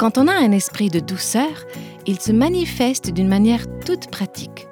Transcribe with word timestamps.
Quand 0.00 0.16
on 0.16 0.28
a 0.28 0.32
un 0.32 0.50
esprit 0.52 0.88
de 0.88 0.98
douceur, 0.98 1.66
il 2.06 2.18
se 2.18 2.32
manifeste 2.32 3.10
d'une 3.10 3.28
manière 3.28 3.66
toute 3.84 4.10
pratique. 4.10 4.66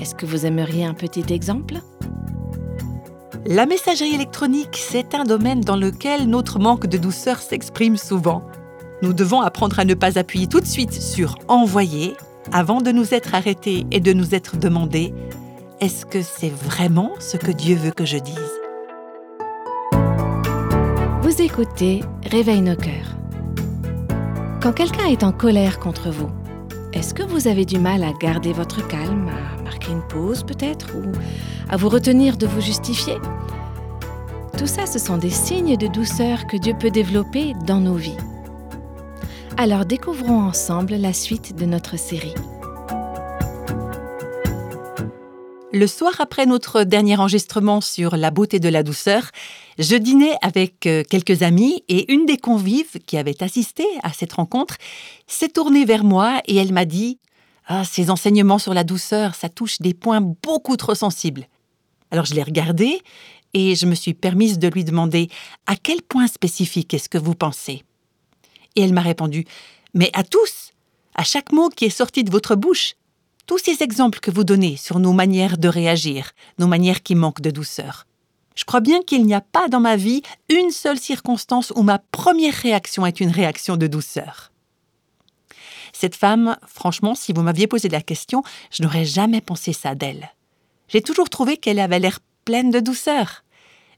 Est-ce 0.00 0.14
que 0.14 0.24
vous 0.24 0.46
aimeriez 0.46 0.86
un 0.86 0.94
petit 0.94 1.24
exemple? 1.28 1.74
La 3.44 3.66
messagerie 3.66 4.14
électronique, 4.14 4.78
c'est 4.78 5.14
un 5.14 5.24
domaine 5.24 5.60
dans 5.60 5.76
lequel 5.76 6.30
notre 6.30 6.58
manque 6.58 6.86
de 6.86 6.96
douceur 6.96 7.40
s'exprime 7.40 7.98
souvent. 7.98 8.42
Nous 9.02 9.12
devons 9.12 9.42
apprendre 9.42 9.78
à 9.78 9.84
ne 9.84 9.92
pas 9.92 10.18
appuyer 10.18 10.46
tout 10.46 10.60
de 10.60 10.66
suite 10.66 10.94
sur 10.94 11.34
Envoyer 11.48 12.16
avant 12.50 12.80
de 12.80 12.90
nous 12.90 13.12
être 13.12 13.34
arrêtés 13.34 13.84
et 13.90 14.00
de 14.00 14.14
nous 14.14 14.34
être 14.34 14.56
demandé 14.56 15.12
Est-ce 15.82 16.06
que 16.06 16.22
c'est 16.22 16.54
vraiment 16.54 17.12
ce 17.18 17.36
que 17.36 17.52
Dieu 17.52 17.76
veut 17.76 17.92
que 17.92 18.06
je 18.06 18.16
dise? 18.16 18.34
Vous 21.20 21.42
écoutez 21.42 22.00
Réveille 22.24 22.62
nos 22.62 22.76
cœurs. 22.76 23.19
Quand 24.62 24.74
quelqu'un 24.74 25.06
est 25.06 25.24
en 25.24 25.32
colère 25.32 25.78
contre 25.78 26.10
vous, 26.10 26.28
est-ce 26.92 27.14
que 27.14 27.22
vous 27.22 27.48
avez 27.48 27.64
du 27.64 27.78
mal 27.78 28.02
à 28.02 28.12
garder 28.12 28.52
votre 28.52 28.86
calme, 28.86 29.26
à 29.28 29.62
marquer 29.62 29.90
une 29.90 30.06
pause 30.06 30.42
peut-être, 30.42 30.94
ou 30.94 31.12
à 31.70 31.78
vous 31.78 31.88
retenir 31.88 32.36
de 32.36 32.46
vous 32.46 32.60
justifier? 32.60 33.14
Tout 34.58 34.66
ça, 34.66 34.84
ce 34.84 34.98
sont 34.98 35.16
des 35.16 35.30
signes 35.30 35.78
de 35.78 35.86
douceur 35.86 36.46
que 36.46 36.58
Dieu 36.58 36.74
peut 36.78 36.90
développer 36.90 37.54
dans 37.66 37.80
nos 37.80 37.94
vies. 37.94 38.18
Alors 39.56 39.86
découvrons 39.86 40.42
ensemble 40.42 40.96
la 40.96 41.14
suite 41.14 41.56
de 41.56 41.64
notre 41.64 41.98
série. 41.98 42.34
Le 45.72 45.86
soir 45.86 46.12
après 46.18 46.46
notre 46.46 46.82
dernier 46.82 47.16
enregistrement 47.16 47.80
sur 47.80 48.16
la 48.16 48.32
beauté 48.32 48.58
de 48.58 48.68
la 48.68 48.82
douceur, 48.82 49.30
je 49.80 49.96
dînais 49.96 50.36
avec 50.42 50.86
euh, 50.86 51.02
quelques 51.08 51.42
amis 51.42 51.82
et 51.88 52.12
une 52.12 52.26
des 52.26 52.36
convives 52.36 52.98
qui 53.06 53.16
avait 53.16 53.42
assisté 53.42 53.84
à 54.02 54.12
cette 54.12 54.34
rencontre 54.34 54.76
s'est 55.26 55.48
tournée 55.48 55.86
vers 55.86 56.04
moi 56.04 56.42
et 56.46 56.56
elle 56.56 56.74
m'a 56.74 56.84
dit 56.84 57.18
Ah, 57.66 57.84
ces 57.84 58.10
enseignements 58.10 58.58
sur 58.58 58.74
la 58.74 58.84
douceur, 58.84 59.34
ça 59.34 59.48
touche 59.48 59.80
des 59.80 59.94
points 59.94 60.20
beaucoup 60.20 60.76
trop 60.76 60.94
sensibles. 60.94 61.46
Alors 62.10 62.26
je 62.26 62.34
l'ai 62.34 62.42
regardée 62.42 63.00
et 63.54 63.74
je 63.74 63.86
me 63.86 63.94
suis 63.94 64.12
permise 64.12 64.58
de 64.58 64.68
lui 64.68 64.84
demander 64.84 65.28
À 65.66 65.76
quel 65.76 66.02
point 66.02 66.26
spécifique 66.26 66.92
est-ce 66.92 67.08
que 67.08 67.16
vous 67.18 67.34
pensez? 67.34 67.82
Et 68.76 68.82
elle 68.82 68.92
m'a 68.92 69.00
répondu 69.00 69.46
Mais 69.94 70.10
à 70.12 70.24
tous 70.24 70.72
À 71.14 71.24
chaque 71.24 71.52
mot 71.52 71.70
qui 71.70 71.86
est 71.86 71.90
sorti 71.90 72.22
de 72.22 72.30
votre 72.30 72.54
bouche 72.54 72.96
tous 73.46 73.56
ces 73.56 73.82
exemples 73.82 74.20
que 74.20 74.30
vous 74.30 74.44
donnez 74.44 74.76
sur 74.76 75.00
nos 75.00 75.14
manières 75.14 75.56
de 75.56 75.68
réagir, 75.68 76.32
nos 76.58 76.68
manières 76.68 77.02
qui 77.02 77.14
manquent 77.14 77.40
de 77.40 77.50
douceur. 77.50 78.06
Je 78.60 78.66
crois 78.66 78.80
bien 78.80 79.00
qu'il 79.00 79.24
n'y 79.24 79.32
a 79.32 79.40
pas 79.40 79.68
dans 79.68 79.80
ma 79.80 79.96
vie 79.96 80.20
une 80.50 80.70
seule 80.70 80.98
circonstance 80.98 81.72
où 81.76 81.82
ma 81.82 81.98
première 81.98 82.52
réaction 82.52 83.06
est 83.06 83.18
une 83.18 83.30
réaction 83.30 83.78
de 83.78 83.86
douceur. 83.86 84.52
Cette 85.94 86.14
femme, 86.14 86.58
franchement, 86.66 87.14
si 87.14 87.32
vous 87.32 87.40
m'aviez 87.40 87.66
posé 87.66 87.88
la 87.88 88.02
question, 88.02 88.42
je 88.70 88.82
n'aurais 88.82 89.06
jamais 89.06 89.40
pensé 89.40 89.72
ça 89.72 89.94
d'elle. 89.94 90.30
J'ai 90.88 91.00
toujours 91.00 91.30
trouvé 91.30 91.56
qu'elle 91.56 91.78
avait 91.78 92.00
l'air 92.00 92.20
pleine 92.44 92.70
de 92.70 92.80
douceur. 92.80 93.44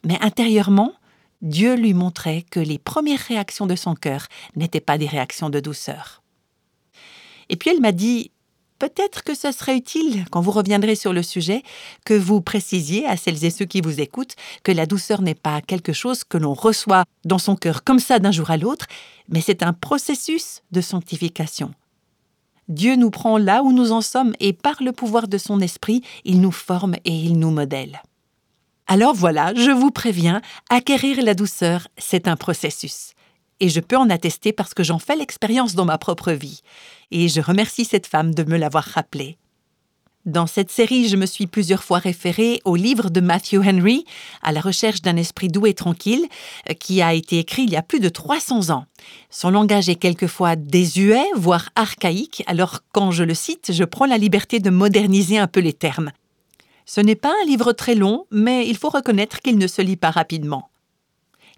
Mais 0.05 0.17
intérieurement, 0.21 0.93
Dieu 1.41 1.75
lui 1.75 1.93
montrait 1.93 2.45
que 2.49 2.61
les 2.61 2.79
premières 2.79 3.19
réactions 3.19 3.67
de 3.67 3.75
son 3.75 3.97
cœur 3.97 4.29
n'étaient 4.55 4.81
pas 4.81 4.97
des 4.97 5.09
réactions 5.09 5.51
de 5.51 5.59
douceur. 5.59 6.23
Et 7.49 7.57
puis 7.57 7.71
elle 7.71 7.81
m'a 7.81 7.91
dit 7.91 8.31
peut-être 8.83 9.23
que 9.23 9.37
ce 9.37 9.53
serait 9.53 9.77
utile, 9.77 10.25
quand 10.33 10.41
vous 10.41 10.51
reviendrez 10.51 10.97
sur 10.97 11.13
le 11.13 11.23
sujet, 11.23 11.63
que 12.05 12.15
vous 12.15 12.41
précisiez 12.41 13.07
à 13.07 13.17
celles 13.17 13.45
et 13.45 13.51
ceux 13.51 13.65
qui 13.65 13.81
vous 13.81 14.01
écoutent 14.01 14.35
que 14.65 14.73
la 14.73 14.87
douceur 14.87 15.23
n'est 15.23 15.37
pas 15.37 15.61
quelque 15.61 15.93
chose 15.93 16.25
que 16.25 16.37
l'on 16.37 16.53
reçoit 16.53 17.05
dans 17.25 17.39
son 17.39 17.55
cœur 17.55 17.85
comme 17.85 18.01
ça 18.01 18.19
d'un 18.19 18.33
jour 18.33 18.51
à 18.51 18.57
l'autre, 18.57 18.87
mais 19.29 19.41
c'est 19.41 19.63
un 19.63 19.73
processus 19.73 20.63
de 20.73 20.81
sanctification. 20.81 21.73
Dieu 22.67 22.97
nous 22.97 23.11
prend 23.11 23.39
là 23.39 23.63
où 23.63 23.73
nous 23.73 23.93
en 23.93 24.01
sommes 24.01 24.35
et 24.41 24.53
par 24.53 24.83
le 24.83 24.91
pouvoir 24.91 25.29
de 25.29 25.39
son 25.39 25.61
esprit, 25.61 26.03
il 26.25 26.41
nous 26.41 26.51
forme 26.51 26.97
et 27.05 27.15
il 27.15 27.39
nous 27.39 27.53
modèle. 27.53 28.03
Alors 28.89 29.15
voilà, 29.15 29.55
je 29.55 29.71
vous 29.71 29.93
préviens, 29.93 30.43
acquérir 30.71 31.23
la 31.23 31.35
douceur, 31.35 31.87
c'est 31.99 32.27
un 32.27 32.35
processus 32.35 33.13
et 33.61 33.69
je 33.69 33.81
peux 33.81 33.97
en 33.97 34.11
attester 34.11 34.53
parce 34.53 34.75
que 34.75 34.83
j'en 34.83 34.99
fais 34.99 35.17
l'expérience 35.17 35.75
dans 35.75 35.85
ma 35.85 35.99
propre 35.99 36.33
vie. 36.33 36.63
Et 37.11 37.29
je 37.29 37.41
remercie 37.41 37.85
cette 37.85 38.07
femme 38.07 38.35
de 38.35 38.45
me 38.45 38.57
l'avoir 38.57 38.85
rappelé. 38.85 39.39
Dans 40.25 40.47
cette 40.47 40.71
série, 40.71 41.09
je 41.09 41.17
me 41.17 41.27
suis 41.27 41.49
plusieurs 41.49 41.83
fois 41.83 41.99
référée 41.99 42.61
au 42.65 42.77
livre 42.77 43.11
de 43.11 43.21
Matthew 43.21 43.57
Henry, 43.67 44.05
À 44.41 44.53
la 44.53 44.61
recherche 44.61 45.03
d'un 45.03 45.17
esprit 45.17 45.49
doux 45.49 45.67
et 45.67 45.75
tranquille, 45.75 46.27
euh, 46.71 46.75
qui 46.75 47.03
a 47.03 47.13
été 47.13 47.41
écrit 47.41 47.65
il 47.65 47.71
y 47.71 47.77
a 47.77 47.83
plus 47.83 47.99
de 47.99 48.09
300 48.09 48.71
ans. 48.71 48.85
Son 49.31 49.51
langage 49.51 49.89
est 49.89 49.97
quelquefois 49.97 50.55
désuet, 50.55 51.25
voire 51.35 51.71
archaïque, 51.75 52.45
alors 52.47 52.81
quand 52.93 53.11
je 53.11 53.25
le 53.25 53.35
cite, 53.35 53.73
je 53.73 53.83
prends 53.83 54.07
la 54.07 54.17
liberté 54.17 54.61
de 54.61 54.71
moderniser 54.71 55.39
un 55.39 55.49
peu 55.49 55.59
les 55.59 55.73
termes. 55.73 56.13
Ce 56.87 57.01
n'est 57.01 57.17
pas 57.17 57.33
un 57.43 57.47
livre 57.47 57.73
très 57.73 57.97
long, 57.97 58.27
mais 58.31 58.69
il 58.69 58.77
faut 58.77 58.91
reconnaître 58.91 59.41
qu'il 59.41 59.59
ne 59.59 59.67
se 59.67 59.83
lit 59.83 59.97
pas 59.97 60.11
rapidement. 60.11 60.69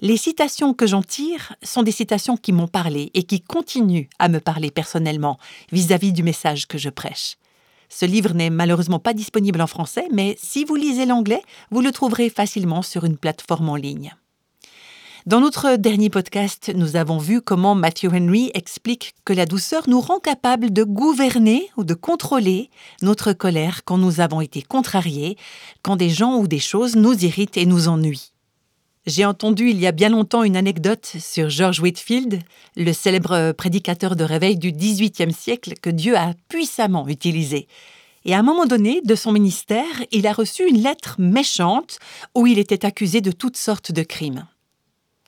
Les 0.01 0.17
citations 0.17 0.75
que 0.75 0.87
j'en 0.87 1.03
tire 1.03 1.55
sont 1.63 1.83
des 1.83 1.93
citations 1.93 2.37
qui 2.37 2.53
m'ont 2.53 2.69
parlé 2.69 3.11
et 3.15 3.23
qui 3.23 3.41
continuent 3.41 4.09
à 4.19 4.29
me 4.29 4.41
parler 4.41 4.71
personnellement 4.71 5.39
vis-à-vis 5.73 6.13
du 6.13 6.23
message 6.23 6.67
que 6.67 6.79
je 6.79 6.91
prêche. 6.91 7.37
Ce 7.89 8.05
livre 8.05 8.35
n'est 8.35 8.51
malheureusement 8.51 8.99
pas 8.99 9.15
disponible 9.15 9.61
en 9.61 9.67
français, 9.67 10.09
mais 10.11 10.37
si 10.43 10.65
vous 10.65 10.75
lisez 10.75 11.07
l'anglais, 11.07 11.43
vous 11.71 11.81
le 11.81 11.93
trouverez 11.93 12.29
facilement 12.29 12.83
sur 12.83 13.05
une 13.05 13.17
plateforme 13.17 13.69
en 13.69 13.77
ligne. 13.77 14.15
Dans 15.27 15.41
notre 15.41 15.77
dernier 15.77 16.11
podcast, 16.11 16.71
nous 16.75 16.97
avons 16.97 17.17
vu 17.17 17.41
comment 17.41 17.75
Matthew 17.75 18.13
Henry 18.13 18.51
explique 18.53 19.15
que 19.25 19.33
la 19.33 19.47
douceur 19.47 19.89
nous 19.89 20.01
rend 20.01 20.19
capable 20.19 20.71
de 20.71 20.85
gouverner 20.85 21.71
ou 21.79 21.85
de 21.85 21.95
contrôler 21.95 22.69
notre 23.01 23.33
colère 23.33 23.85
quand 23.87 23.97
nous 23.97 24.21
avons 24.21 24.43
été 24.43 24.61
contrariés, 24.61 25.39
quand 25.83 25.97
des 25.97 26.11
gens 26.11 26.37
ou 26.37 26.47
des 26.47 26.59
choses 26.59 26.95
nous 26.95 27.15
irritent 27.25 27.57
et 27.57 27.65
nous 27.65 27.89
ennuient. 27.89 28.34
J'ai 29.07 29.27
entendu 29.27 29.69
il 29.69 29.79
y 29.79 29.87
a 29.87 29.93
bien 29.93 30.09
longtemps 30.09 30.45
une 30.45 30.57
anecdote 30.57 31.05
sur 31.19 31.51
George 31.51 31.79
Whitfield, 31.79 32.41
le 32.75 32.93
célèbre 32.95 33.53
prédicateur 33.53 34.17
de 34.17 34.25
réveil 34.25 34.57
du 34.57 34.73
XVIIIe 34.73 35.33
siècle 35.33 35.75
que 35.83 35.91
Dieu 35.91 36.17
a 36.17 36.33
puissamment 36.49 37.07
utilisé. 37.07 37.69
Et 38.25 38.35
à 38.35 38.39
un 38.39 38.43
moment 38.43 38.65
donné 38.65 39.03
de 39.03 39.15
son 39.15 39.31
ministère, 39.31 39.85
il 40.11 40.27
a 40.27 40.33
reçu 40.33 40.67
une 40.67 40.83
lettre 40.83 41.17
méchante 41.19 41.99
où 42.35 42.47
il 42.47 42.59
était 42.59 42.87
accusé 42.87 43.21
de 43.21 43.31
toutes 43.31 43.59
sortes 43.59 43.93
de 43.93 44.03
crimes. 44.03 44.47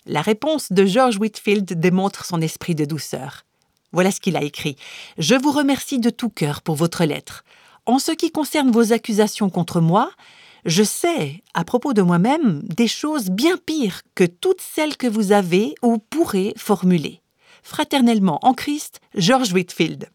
La 0.07 0.23
réponse 0.23 0.73
de 0.73 0.87
George 0.87 1.19
Whitfield 1.19 1.79
démontre 1.79 2.25
son 2.25 2.41
esprit 2.41 2.75
de 2.75 2.87
douceur. 2.87 3.45
Voilà 3.93 4.11
ce 4.11 4.21
qu'il 4.21 4.39
a 4.39 4.43
écrit. 4.43 4.77
Je 5.19 5.35
vous 5.35 5.53
remercie 5.53 5.99
de 5.99 6.09
tout 6.09 6.31
cœur 6.31 6.63
pour 6.63 6.77
votre 6.77 7.05
lettre. 7.05 7.45
En 7.85 7.99
ce 7.99 8.13
qui 8.13 8.31
concerne 8.31 8.71
vos 8.71 8.95
accusations 8.95 9.51
contre 9.51 9.83
moi, 9.83 10.11
je 10.67 10.83
sais, 10.83 11.43
à 11.55 11.65
propos 11.65 11.93
de 11.93 12.03
moi-même, 12.03 12.61
des 12.65 12.89
choses 12.89 13.31
bien 13.31 13.57
pires 13.57 14.03
que 14.17 14.25
toutes 14.25 14.61
celles 14.61 14.97
que 14.97 15.07
vous 15.07 15.31
avez 15.31 15.75
ou 15.81 15.99
pourrez 15.99 16.53
formuler. 16.57 17.23
Fraternellement 17.63 18.41
en 18.43 18.53
Christ, 18.53 19.01
George 19.15 19.53
Whitfield. 19.53 20.09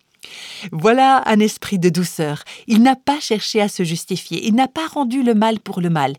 Voilà 0.71 1.23
un 1.25 1.39
esprit 1.39 1.79
de 1.79 1.89
douceur. 1.89 2.43
Il 2.67 2.83
n'a 2.83 2.95
pas 2.95 3.19
cherché 3.19 3.61
à 3.61 3.69
se 3.69 3.83
justifier, 3.83 4.45
il 4.45 4.53
n'a 4.55 4.67
pas 4.67 4.87
rendu 4.87 5.23
le 5.23 5.33
mal 5.33 5.59
pour 5.59 5.81
le 5.81 5.89
mal. 5.89 6.17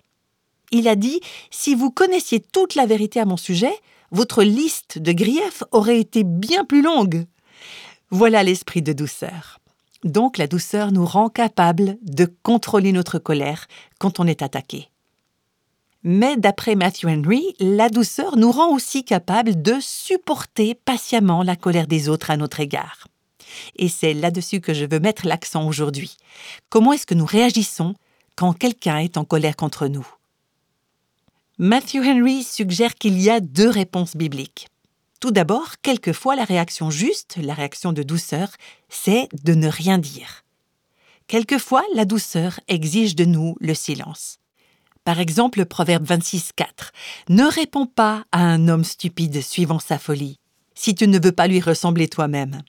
Il 0.71 0.89
a 0.89 0.97
dit, 0.97 1.21
si 1.51 1.75
vous 1.75 1.91
connaissiez 1.91 2.41
toute 2.41 2.75
la 2.75 2.87
vérité 2.87 3.21
à 3.21 3.27
mon 3.27 3.37
sujet, 3.37 3.75
votre 4.11 4.43
liste 4.43 4.99
de 4.99 5.13
griefs 5.13 5.63
aurait 5.73 6.01
été 6.01 6.25
bien 6.25 6.65
plus 6.65 6.83
longue. 6.83 7.27
Voilà 8.11 8.43
l'esprit 8.43 8.81
de 8.81 8.95
douceur. 8.95 9.59
Donc 10.05 10.39
la 10.39 10.47
douceur 10.47 10.93
nous 10.93 11.07
rend 11.07 11.29
capables 11.29 11.97
de 12.03 12.27
contrôler 12.43 12.93
notre 12.93 13.19
colère 13.19 13.67
quand 13.99 14.21
on 14.21 14.27
est 14.27 14.43
attaqué. 14.43 14.89
Mais 16.03 16.37
d'après 16.37 16.75
Matthew 16.75 17.07
Henry, 17.07 17.55
la 17.61 17.89
douceur 17.89 18.37
nous 18.37 18.51
rend 18.51 18.75
aussi 18.75 19.05
capables 19.05 19.63
de 19.63 19.77
supporter 19.81 20.75
patiemment 20.75 21.45
la 21.45 21.55
colère 21.55 21.87
des 21.87 22.09
autres 22.09 22.31
à 22.31 22.37
notre 22.37 22.59
égard. 22.59 23.07
Et 23.77 23.89
c'est 23.89 24.15
là-dessus 24.15 24.61
que 24.61 24.75
je 24.75 24.85
veux 24.85 24.99
mettre 24.99 25.27
l'accent 25.27 25.67
aujourd'hui. 25.67 26.17
Comment 26.71 26.93
est-ce 26.93 27.07
que 27.07 27.15
nous 27.15 27.27
réagissons 27.27 27.95
quand 28.35 28.53
quelqu'un 28.53 28.99
est 28.99 29.17
en 29.17 29.25
colère 29.25 29.55
contre 29.55 29.87
nous? 29.87 30.07
Matthew 31.59 31.99
Henry 31.99 32.43
suggère 32.43 32.95
qu'il 32.95 33.21
y 33.21 33.31
a 33.31 33.39
deux 33.39 33.69
réponses 33.69 34.17
bibliques. 34.17 34.69
Tout 35.23 35.31
d'abord, 35.31 35.75
quelquefois 35.83 36.35
la 36.35 36.43
réaction 36.43 36.91
juste, 36.91 37.37
la 37.41 37.55
réaction 37.55 37.93
de 37.93 38.03
douceur, 38.03 38.49
c'est 38.89 39.29
de 39.45 39.55
ne 39.55 39.69
rien 39.69 39.99
dire. 39.99 40.43
Quelquefois, 41.29 41.85
la 41.95 42.05
douceur 42.05 42.59
exige 42.67 43.15
de 43.15 43.25
nous 43.25 43.55
le 43.61 43.73
silence. 43.73 44.41
Par 45.05 45.21
exemple, 45.21 45.61
le 45.61 45.65
proverbe 45.65 46.05
26.4 46.05 46.65
Ne 47.29 47.45
réponds 47.45 47.87
pas 47.87 48.25
à 48.33 48.41
un 48.41 48.67
homme 48.67 48.83
stupide 48.83 49.41
suivant 49.43 49.79
sa 49.79 49.97
folie, 49.97 50.41
si 50.75 50.93
tu 50.97 51.07
ne 51.07 51.21
veux 51.23 51.31
pas 51.31 51.47
lui 51.47 51.61
ressembler 51.61 52.09
toi-même. 52.09 52.63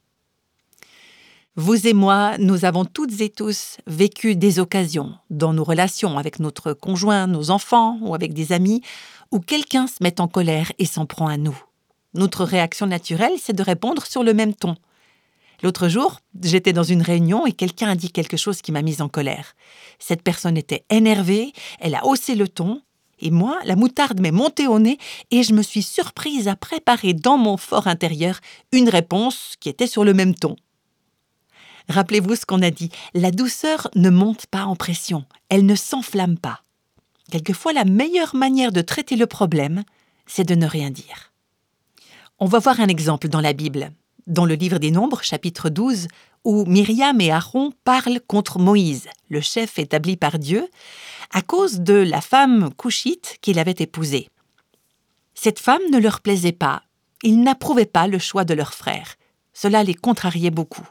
Vous 1.55 1.87
et 1.87 1.93
moi, 1.93 2.37
nous 2.37 2.65
avons 2.65 2.85
toutes 2.85 3.19
et 3.19 3.31
tous 3.31 3.77
vécu 3.87 4.35
des 4.35 4.59
occasions 4.59 5.15
dans 5.31 5.53
nos 5.53 5.63
relations 5.63 6.19
avec 6.19 6.39
notre 6.39 6.73
conjoint, 6.73 7.25
nos 7.25 7.49
enfants 7.49 7.97
ou 8.01 8.13
avec 8.13 8.31
des 8.35 8.51
amis 8.51 8.83
où 9.31 9.39
quelqu'un 9.39 9.87
se 9.87 10.03
met 10.03 10.21
en 10.21 10.27
colère 10.27 10.71
et 10.77 10.85
s'en 10.85 11.07
prend 11.07 11.27
à 11.27 11.37
nous. 11.37 11.59
Notre 12.13 12.43
réaction 12.43 12.85
naturelle, 12.85 13.33
c'est 13.41 13.55
de 13.55 13.63
répondre 13.63 14.05
sur 14.05 14.23
le 14.23 14.33
même 14.33 14.53
ton. 14.53 14.75
L'autre 15.63 15.87
jour, 15.87 16.19
j'étais 16.41 16.73
dans 16.73 16.83
une 16.83 17.01
réunion 17.01 17.45
et 17.45 17.53
quelqu'un 17.53 17.89
a 17.89 17.95
dit 17.95 18.11
quelque 18.11 18.37
chose 18.37 18.61
qui 18.61 18.71
m'a 18.71 18.81
mise 18.81 19.01
en 19.01 19.07
colère. 19.07 19.55
Cette 19.97 20.21
personne 20.21 20.57
était 20.57 20.83
énervée, 20.89 21.53
elle 21.79 21.95
a 21.95 22.05
haussé 22.05 22.35
le 22.35 22.47
ton, 22.47 22.81
et 23.19 23.31
moi, 23.31 23.59
la 23.63 23.77
moutarde 23.77 24.19
m'est 24.19 24.31
montée 24.31 24.67
au 24.67 24.79
nez 24.79 24.97
et 25.31 25.43
je 25.43 25.53
me 25.53 25.61
suis 25.61 25.81
surprise 25.81 26.49
à 26.49 26.57
préparer 26.57 27.13
dans 27.13 27.37
mon 27.37 27.55
fort 27.55 27.87
intérieur 27.87 28.39
une 28.73 28.89
réponse 28.89 29.55
qui 29.61 29.69
était 29.69 29.87
sur 29.87 30.03
le 30.03 30.13
même 30.13 30.35
ton. 30.35 30.57
Rappelez-vous 31.89 32.35
ce 32.35 32.45
qu'on 32.45 32.61
a 32.61 32.71
dit, 32.71 32.89
la 33.13 33.31
douceur 33.31 33.89
ne 33.95 34.09
monte 34.09 34.45
pas 34.47 34.65
en 34.65 34.75
pression, 34.75 35.25
elle 35.49 35.65
ne 35.65 35.75
s'enflamme 35.75 36.37
pas. 36.37 36.63
Quelquefois, 37.31 37.73
la 37.73 37.85
meilleure 37.85 38.35
manière 38.35 38.71
de 38.71 38.81
traiter 38.81 39.15
le 39.15 39.27
problème, 39.27 39.83
c'est 40.27 40.47
de 40.47 40.55
ne 40.55 40.67
rien 40.67 40.91
dire. 40.91 41.32
On 42.43 42.45
va 42.45 42.59
voir 42.59 42.81
un 42.81 42.89
exemple 42.89 43.29
dans 43.29 43.39
la 43.39 43.53
Bible 43.53 43.93
dans 44.27 44.43
le 44.43 44.55
livre 44.55 44.77
des 44.77 44.91
Nombres, 44.91 45.23
chapitre 45.23 45.69
12, 45.69 46.09
où 46.43 46.65
Myriam 46.65 47.21
et 47.21 47.31
Aaron 47.31 47.71
parlent 47.85 48.19
contre 48.27 48.59
Moïse, 48.59 49.07
le 49.29 49.39
chef 49.39 49.79
établi 49.79 50.17
par 50.17 50.39
Dieu, 50.39 50.67
à 51.31 51.41
cause 51.41 51.79
de 51.79 51.93
la 51.93 52.19
femme 52.19 52.73
couchite 52.73 53.37
qu'il 53.39 53.59
avait 53.59 53.75
épousée. 53.79 54.27
Cette 55.33 55.59
femme 55.59 55.83
ne 55.89 55.97
leur 55.97 56.19
plaisait 56.19 56.51
pas, 56.51 56.83
ils 57.23 57.41
n'approuvaient 57.41 57.85
pas 57.85 58.07
le 58.07 58.19
choix 58.19 58.43
de 58.43 58.53
leur 58.53 58.73
frère. 58.73 59.15
Cela 59.53 59.81
les 59.81 59.95
contrariait 59.95 60.51
beaucoup. 60.51 60.89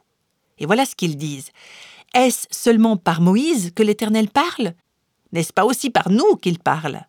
Et 0.56 0.64
voilà 0.64 0.86
ce 0.86 0.96
qu'ils 0.96 1.18
disent. 1.18 1.50
Est-ce 2.14 2.46
seulement 2.50 2.96
par 2.96 3.20
Moïse 3.20 3.72
que 3.74 3.82
l'Éternel 3.82 4.30
parle? 4.30 4.72
N'est-ce 5.32 5.52
pas 5.52 5.66
aussi 5.66 5.90
par 5.90 6.08
nous 6.08 6.36
qu'il 6.36 6.58
parle? 6.58 7.02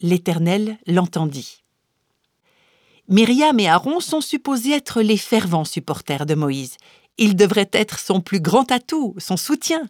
L'Éternel 0.00 0.78
l'entendit. 0.86 1.61
Myriam 3.08 3.58
et 3.58 3.68
Aaron 3.68 4.00
sont 4.00 4.20
supposés 4.20 4.72
être 4.72 5.02
les 5.02 5.16
fervents 5.16 5.64
supporters 5.64 6.24
de 6.24 6.34
Moïse. 6.34 6.76
Ils 7.18 7.36
devraient 7.36 7.70
être 7.72 7.98
son 7.98 8.20
plus 8.20 8.40
grand 8.40 8.70
atout, 8.70 9.14
son 9.18 9.36
soutien. 9.36 9.88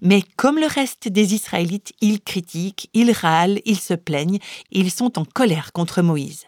Mais 0.00 0.22
comme 0.36 0.58
le 0.58 0.66
reste 0.66 1.08
des 1.08 1.34
Israélites, 1.34 1.92
ils 2.00 2.20
critiquent, 2.20 2.88
ils 2.94 3.12
râlent, 3.12 3.60
ils 3.64 3.80
se 3.80 3.94
plaignent, 3.94 4.38
ils 4.70 4.90
sont 4.90 5.18
en 5.18 5.24
colère 5.24 5.72
contre 5.72 6.00
Moïse. 6.00 6.44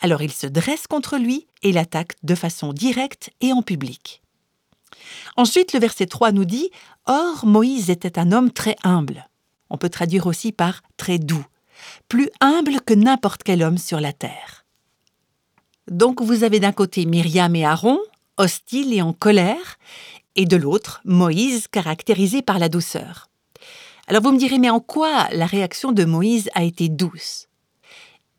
Alors 0.00 0.22
ils 0.22 0.32
se 0.32 0.46
dressent 0.46 0.86
contre 0.86 1.16
lui 1.16 1.46
et 1.62 1.72
l'attaquent 1.72 2.16
de 2.22 2.34
façon 2.34 2.72
directe 2.72 3.30
et 3.40 3.52
en 3.52 3.62
public. 3.62 4.22
Ensuite, 5.36 5.72
le 5.72 5.80
verset 5.80 6.06
3 6.06 6.32
nous 6.32 6.44
dit 6.44 6.70
Or, 7.06 7.46
Moïse 7.46 7.90
était 7.90 8.18
un 8.18 8.30
homme 8.32 8.50
très 8.50 8.76
humble. 8.84 9.28
On 9.70 9.78
peut 9.78 9.88
traduire 9.88 10.26
aussi 10.26 10.52
par 10.52 10.82
très 10.96 11.18
doux, 11.18 11.44
plus 12.08 12.30
humble 12.40 12.80
que 12.82 12.94
n'importe 12.94 13.42
quel 13.42 13.62
homme 13.62 13.78
sur 13.78 14.00
la 14.00 14.12
terre. 14.12 14.65
Donc 15.88 16.20
vous 16.20 16.42
avez 16.42 16.60
d'un 16.60 16.72
côté 16.72 17.06
Myriam 17.06 17.54
et 17.54 17.64
Aaron, 17.64 17.98
hostiles 18.36 18.92
et 18.92 19.02
en 19.02 19.12
colère, 19.12 19.78
et 20.34 20.44
de 20.44 20.56
l'autre 20.56 21.00
Moïse, 21.04 21.68
caractérisé 21.68 22.42
par 22.42 22.58
la 22.58 22.68
douceur. 22.68 23.28
Alors 24.08 24.22
vous 24.22 24.32
me 24.32 24.38
direz, 24.38 24.58
mais 24.58 24.70
en 24.70 24.80
quoi 24.80 25.28
la 25.32 25.46
réaction 25.46 25.92
de 25.92 26.04
Moïse 26.04 26.50
a 26.54 26.64
été 26.64 26.88
douce? 26.88 27.46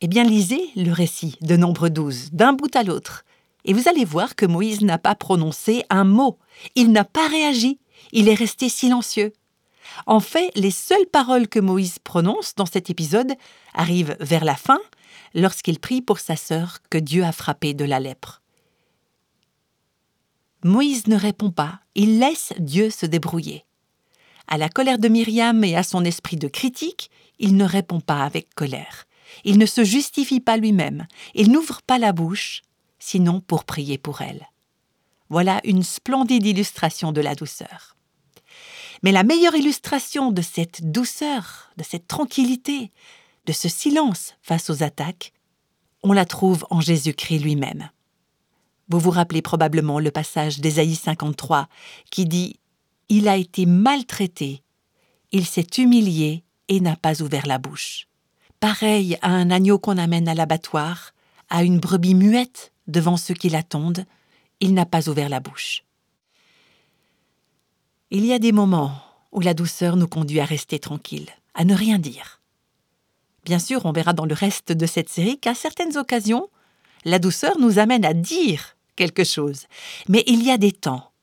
Eh 0.02 0.08
bien, 0.08 0.24
lisez 0.24 0.70
le 0.76 0.92
récit 0.92 1.38
de 1.42 1.58
Nombre 1.58 1.90
12, 1.90 2.32
d'un 2.32 2.54
bout 2.54 2.74
à 2.76 2.84
l'autre, 2.84 3.26
et 3.66 3.74
vous 3.74 3.90
allez 3.90 4.06
voir 4.06 4.36
que 4.36 4.46
Moïse 4.46 4.82
n'a 4.82 4.98
pas 4.98 5.16
prononcé 5.16 5.84
un 5.90 6.04
mot, 6.04 6.38
il 6.76 6.92
n'a 6.92 7.04
pas 7.04 7.28
réagi, 7.28 7.80
il 8.12 8.30
est 8.30 8.36
resté 8.36 8.70
silencieux. 8.70 9.34
En 10.06 10.20
fait, 10.20 10.52
les 10.56 10.72
seules 10.72 11.08
paroles 11.12 11.48
que 11.48 11.60
Moïse 11.60 11.98
prononce 12.00 12.56
dans 12.56 12.66
cet 12.66 12.90
épisode 12.90 13.34
arrivent 13.74 14.16
vers 14.20 14.46
la 14.46 14.56
fin, 14.56 14.80
lorsqu'il 15.34 15.80
prie 15.80 16.02
pour 16.02 16.20
sa 16.20 16.36
sœur 16.36 16.80
que 16.90 16.98
Dieu 16.98 17.24
a 17.24 17.32
frappée 17.32 17.74
de 17.74 17.86
la 17.86 18.00
lèpre. 18.00 18.42
Moïse 20.64 21.08
ne 21.08 21.16
répond 21.16 21.52
pas, 21.52 21.80
il 21.96 22.20
laisse 22.20 22.54
Dieu 22.60 22.90
se 22.90 23.06
débrouiller. 23.06 23.66
À 24.48 24.58
la 24.58 24.70
colère 24.70 24.98
de 24.98 25.08
Myriam 25.08 25.64
et 25.64 25.76
à 25.76 25.84
son 25.84 26.04
esprit 26.06 26.38
de 26.38 26.48
critique, 26.48 27.12
il 27.40 27.56
ne 27.56 27.66
répond 27.66 28.00
pas 28.00 28.24
avec 28.24 28.54
colère. 28.56 29.06
Il 29.44 29.58
ne 29.58 29.66
se 29.66 29.84
justifie 29.84 30.40
pas 30.40 30.58
lui-même, 30.58 31.06
il 31.36 31.52
n'ouvre 31.52 31.82
pas 31.82 31.98
la 31.98 32.12
bouche, 32.12 32.62
sinon 32.98 33.42
pour 33.42 33.66
prier 33.66 33.98
pour 33.98 34.22
elle. 34.22 34.48
Voilà 35.30 35.60
une 35.64 35.84
splendide 35.84 36.46
illustration 36.46 37.12
de 37.12 37.22
la 37.22 37.36
douceur. 37.36 37.96
Mais 39.04 39.12
la 39.12 39.24
meilleure 39.24 39.56
illustration 39.56 40.32
de 40.32 40.42
cette 40.42 40.92
douceur, 40.92 41.72
de 41.78 41.84
cette 41.84 42.08
tranquillité, 42.08 42.92
de 43.48 43.54
ce 43.54 43.70
silence 43.70 44.36
face 44.42 44.70
aux 44.70 44.84
attaques, 44.84 45.34
on 46.04 46.12
la 46.12 46.26
trouve 46.26 46.68
en 46.70 46.82
Jésus-Christ 46.82 47.40
lui-même. 47.40 47.90
Vous 48.90 49.00
vous 49.00 49.10
rappelez 49.10 49.42
probablement 49.42 50.00
le 50.00 50.12
passage 50.12 50.60
d'Ésaïe 50.60 50.96
53 50.96 51.68
qui 52.12 52.26
dit 52.26 52.60
Il 53.10 53.28
a 53.28 53.38
été 53.38 53.66
maltraité, 53.66 54.62
il 55.32 55.46
s'est 55.46 55.68
humilié 55.78 56.44
et 56.68 56.80
n'a 56.82 56.96
pas 56.96 57.22
ouvert 57.22 57.48
la 57.48 57.58
bouche. 57.58 58.08
Pareil 58.60 59.18
à 59.22 59.30
un 59.30 59.50
agneau 59.50 59.80
qu'on 59.80 59.98
amène 59.98 60.28
à 60.28 60.36
l'abattoir, 60.36 61.14
à 61.50 61.64
une 61.64 61.80
brebis 61.80 62.16
muette 62.16 62.74
devant 62.88 63.18
ceux 63.18 63.34
qui 63.34 63.50
l'attendent, 63.50 64.06
il 64.60 64.74
n'a 64.74 64.86
pas 64.86 65.10
ouvert 65.10 65.30
la 65.30 65.40
bouche. 65.40 65.84
Il 68.12 68.26
y 68.26 68.34
a 68.34 68.40
des 68.40 68.52
moments 68.52 68.94
où 69.32 69.42
la 69.42 69.54
douceur 69.54 69.96
nous 69.96 70.08
conduit 70.08 70.40
à 70.40 70.46
rester 70.46 70.80
tranquilles, 70.80 71.30
à 71.54 71.66
ne 71.66 71.76
rien 71.76 72.00
dire. 72.00 72.37
Bien 73.48 73.60
sûr, 73.60 73.86
on 73.86 73.94
verra 73.94 74.12
dans 74.12 74.26
le 74.26 74.34
reste 74.34 74.74
de 74.74 74.86
cette 74.86 75.08
série 75.08 75.40
qu'à 75.40 75.56
certaines 75.56 75.96
occasions, 75.96 76.50
la 77.06 77.18
douceur 77.18 77.58
nous 77.60 77.80
amène 77.80 78.04
à 78.04 78.14
dire 78.14 78.76
quelque 78.98 79.24
chose. 79.24 79.68
Mais 80.10 80.22
il 80.28 80.44
y 80.44 80.52
a 80.52 80.58
des 80.58 80.74
temps 80.74 81.14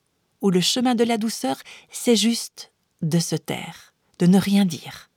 où 0.40 0.48
le 0.48 0.62
chemin 0.62 0.94
de 0.94 1.04
la 1.04 1.18
douceur, 1.18 1.58
c'est 1.90 2.16
juste 2.16 2.72
de 3.02 3.18
se 3.18 3.36
taire, 3.36 3.92
de 4.20 4.24
ne 4.24 4.38
rien 4.38 4.64
dire, 4.64 5.10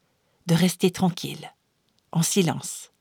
de 0.48 0.54
rester 0.54 0.92
tranquille, 0.92 1.54
en 2.12 2.24
silence, 2.24 2.92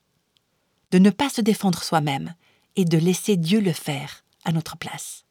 de 0.93 1.01
ne 1.01 1.11
pas 1.11 1.29
se 1.29 1.41
défendre 1.41 1.83
soi-même 1.83 2.37
et 2.77 2.85
de 2.85 2.99
laisser 2.99 3.37
Dieu 3.37 3.61
le 3.61 3.73
faire 3.73 4.25
à 4.45 4.53
notre 4.53 4.77
place. 4.77 5.25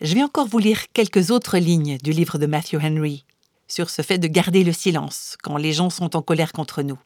Je 0.00 0.14
vais 0.16 0.24
encore 0.24 0.48
vous 0.48 0.58
lire 0.58 0.90
quelques 0.92 1.30
autres 1.30 1.58
lignes 1.58 1.98
du 1.98 2.10
livre 2.10 2.38
de 2.38 2.46
Matthew 2.46 2.82
Henry 2.82 3.24
sur 3.70 3.88
ce 3.88 4.02
fait 4.02 4.18
de 4.18 4.26
garder 4.26 4.64
le 4.64 4.72
silence 4.72 5.36
quand 5.42 5.56
les 5.56 5.72
gens 5.72 5.90
sont 5.90 6.16
en 6.16 6.22
colère 6.22 6.52
contre 6.52 6.82
nous. 6.82 6.98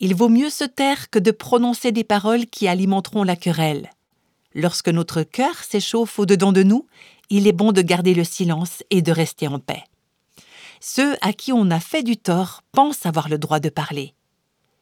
Il 0.00 0.14
vaut 0.14 0.28
mieux 0.28 0.50
se 0.50 0.64
taire 0.64 1.08
que 1.10 1.18
de 1.18 1.30
prononcer 1.30 1.92
des 1.92 2.04
paroles 2.04 2.46
qui 2.46 2.68
alimenteront 2.68 3.22
la 3.22 3.36
querelle. 3.36 3.90
Lorsque 4.54 4.88
notre 4.88 5.22
cœur 5.22 5.62
s'échauffe 5.62 6.18
au-dedans 6.18 6.52
de 6.52 6.62
nous, 6.62 6.86
il 7.30 7.46
est 7.46 7.52
bon 7.52 7.72
de 7.72 7.82
garder 7.82 8.14
le 8.14 8.24
silence 8.24 8.82
et 8.90 9.02
de 9.02 9.12
rester 9.12 9.48
en 9.48 9.58
paix. 9.58 9.84
Ceux 10.80 11.16
à 11.22 11.32
qui 11.32 11.52
on 11.52 11.70
a 11.70 11.80
fait 11.80 12.02
du 12.02 12.16
tort 12.16 12.62
pensent 12.72 13.06
avoir 13.06 13.28
le 13.28 13.38
droit 13.38 13.60
de 13.60 13.70
parler. 13.70 14.14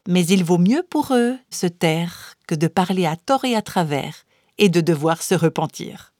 Mais 0.09 0.27
il 0.27 0.43
vaut 0.43 0.59
mieux 0.59 0.83
pour 0.83 1.15
eux 1.15 1.39
se 1.51 1.67
taire 1.67 2.35
que 2.49 2.57
de 2.57 2.67
parler 2.67 3.07
à 3.07 3.17
tort 3.17 3.45
et 3.45 3.55
à 3.55 3.63
travers 3.63 4.25
et 4.59 4.69
de 4.69 4.81
devoir 4.81 5.23
se 5.23 5.35
repentir. 5.35 6.12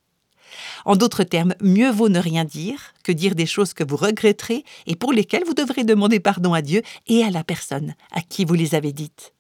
En 0.85 0.97
d'autres 0.97 1.25
termes, 1.25 1.55
mieux 1.61 1.91
vaut 1.91 2.09
ne 2.09 2.19
rien 2.19 2.45
dire 2.45 2.95
que 3.03 3.13
dire 3.13 3.35
des 3.35 3.47
choses 3.47 3.75
que 3.75 3.85
vous 3.85 3.97
regretterez 3.97 4.65
et 4.87 4.97
pour 4.97 5.13
lesquelles 5.13 5.45
vous 5.45 5.55
devrez 5.55 5.85
demander 5.85 6.21
pardon 6.21 6.55
à 6.55 6.63
Dieu 6.63 6.83
et 7.07 7.25
à 7.25 7.31
la 7.31 7.45
personne 7.45 7.95
à 8.11 8.21
qui 8.21 8.45
vous 8.45 8.55
les 8.55 8.75
avez 8.75 8.93
dites. 8.93 9.33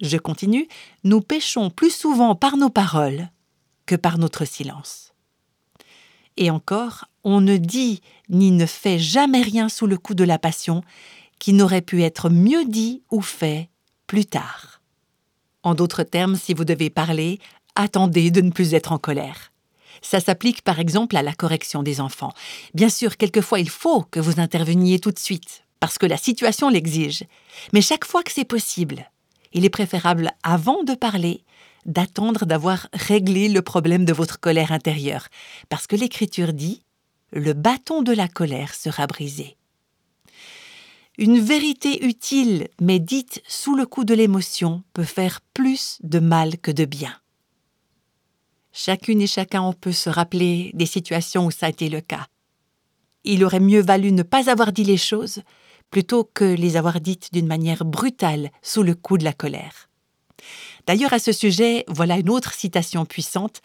Je 0.00 0.16
continue, 0.16 0.68
nous 1.02 1.20
péchons 1.20 1.70
plus 1.70 1.90
souvent 1.90 2.34
par 2.34 2.56
nos 2.56 2.70
paroles 2.70 3.30
que 3.86 3.96
par 3.96 4.18
notre 4.18 4.44
silence. 4.44 5.12
Et 6.36 6.50
encore, 6.50 7.06
on 7.24 7.40
ne 7.40 7.56
dit 7.56 8.00
ni 8.28 8.52
ne 8.52 8.66
fait 8.66 8.98
jamais 8.98 9.42
rien 9.42 9.68
sous 9.68 9.86
le 9.86 9.98
coup 9.98 10.14
de 10.14 10.24
la 10.24 10.38
passion 10.38 10.82
qui 11.40 11.52
n'aurait 11.52 11.82
pu 11.82 12.02
être 12.02 12.30
mieux 12.30 12.64
dit 12.64 13.02
ou 13.10 13.20
fait 13.20 13.70
plus 14.06 14.26
tard. 14.26 14.80
En 15.64 15.74
d'autres 15.74 16.04
termes, 16.04 16.36
si 16.36 16.54
vous 16.54 16.64
devez 16.64 16.90
parler, 16.90 17.40
attendez 17.78 18.30
de 18.30 18.42
ne 18.42 18.50
plus 18.50 18.74
être 18.74 18.92
en 18.92 18.98
colère. 18.98 19.52
Ça 20.02 20.20
s'applique 20.20 20.62
par 20.62 20.78
exemple 20.78 21.16
à 21.16 21.22
la 21.22 21.32
correction 21.32 21.82
des 21.82 22.00
enfants. 22.00 22.32
Bien 22.74 22.88
sûr, 22.88 23.16
quelquefois 23.16 23.60
il 23.60 23.70
faut 23.70 24.02
que 24.02 24.20
vous 24.20 24.40
interveniez 24.40 24.98
tout 24.98 25.12
de 25.12 25.18
suite, 25.18 25.64
parce 25.80 25.96
que 25.96 26.06
la 26.06 26.16
situation 26.16 26.68
l'exige. 26.68 27.24
Mais 27.72 27.80
chaque 27.80 28.04
fois 28.04 28.22
que 28.22 28.32
c'est 28.32 28.44
possible, 28.44 29.10
il 29.52 29.64
est 29.64 29.70
préférable, 29.70 30.32
avant 30.42 30.82
de 30.82 30.94
parler, 30.94 31.44
d'attendre 31.86 32.44
d'avoir 32.44 32.88
réglé 32.92 33.48
le 33.48 33.62
problème 33.62 34.04
de 34.04 34.12
votre 34.12 34.40
colère 34.40 34.72
intérieure, 34.72 35.28
parce 35.68 35.86
que 35.86 35.96
l'Écriture 35.96 36.52
dit 36.52 36.82
Le 37.32 37.52
bâton 37.54 38.02
de 38.02 38.12
la 38.12 38.28
colère 38.28 38.74
sera 38.74 39.06
brisé. 39.06 39.56
Une 41.16 41.40
vérité 41.40 42.04
utile, 42.04 42.68
mais 42.80 43.00
dite 43.00 43.42
sous 43.48 43.74
le 43.74 43.86
coup 43.86 44.04
de 44.04 44.14
l'émotion, 44.14 44.84
peut 44.92 45.02
faire 45.02 45.40
plus 45.54 45.98
de 46.02 46.20
mal 46.20 46.58
que 46.58 46.70
de 46.70 46.84
bien. 46.84 47.16
Chacune 48.80 49.20
et 49.20 49.26
chacun, 49.26 49.72
peut 49.72 49.90
se 49.90 50.08
rappeler 50.08 50.70
des 50.72 50.86
situations 50.86 51.46
où 51.46 51.50
ça 51.50 51.66
a 51.66 51.70
été 51.70 51.88
le 51.88 52.00
cas. 52.00 52.28
Il 53.24 53.42
aurait 53.42 53.58
mieux 53.58 53.80
valu 53.80 54.12
ne 54.12 54.22
pas 54.22 54.48
avoir 54.48 54.70
dit 54.70 54.84
les 54.84 54.96
choses 54.96 55.42
plutôt 55.90 56.22
que 56.22 56.44
les 56.44 56.76
avoir 56.76 57.00
dites 57.00 57.32
d'une 57.32 57.48
manière 57.48 57.84
brutale 57.84 58.52
sous 58.62 58.84
le 58.84 58.94
coup 58.94 59.18
de 59.18 59.24
la 59.24 59.32
colère. 59.32 59.88
D'ailleurs, 60.86 61.12
à 61.12 61.18
ce 61.18 61.32
sujet, 61.32 61.84
voilà 61.88 62.18
une 62.18 62.30
autre 62.30 62.52
citation 62.54 63.04
puissante. 63.04 63.62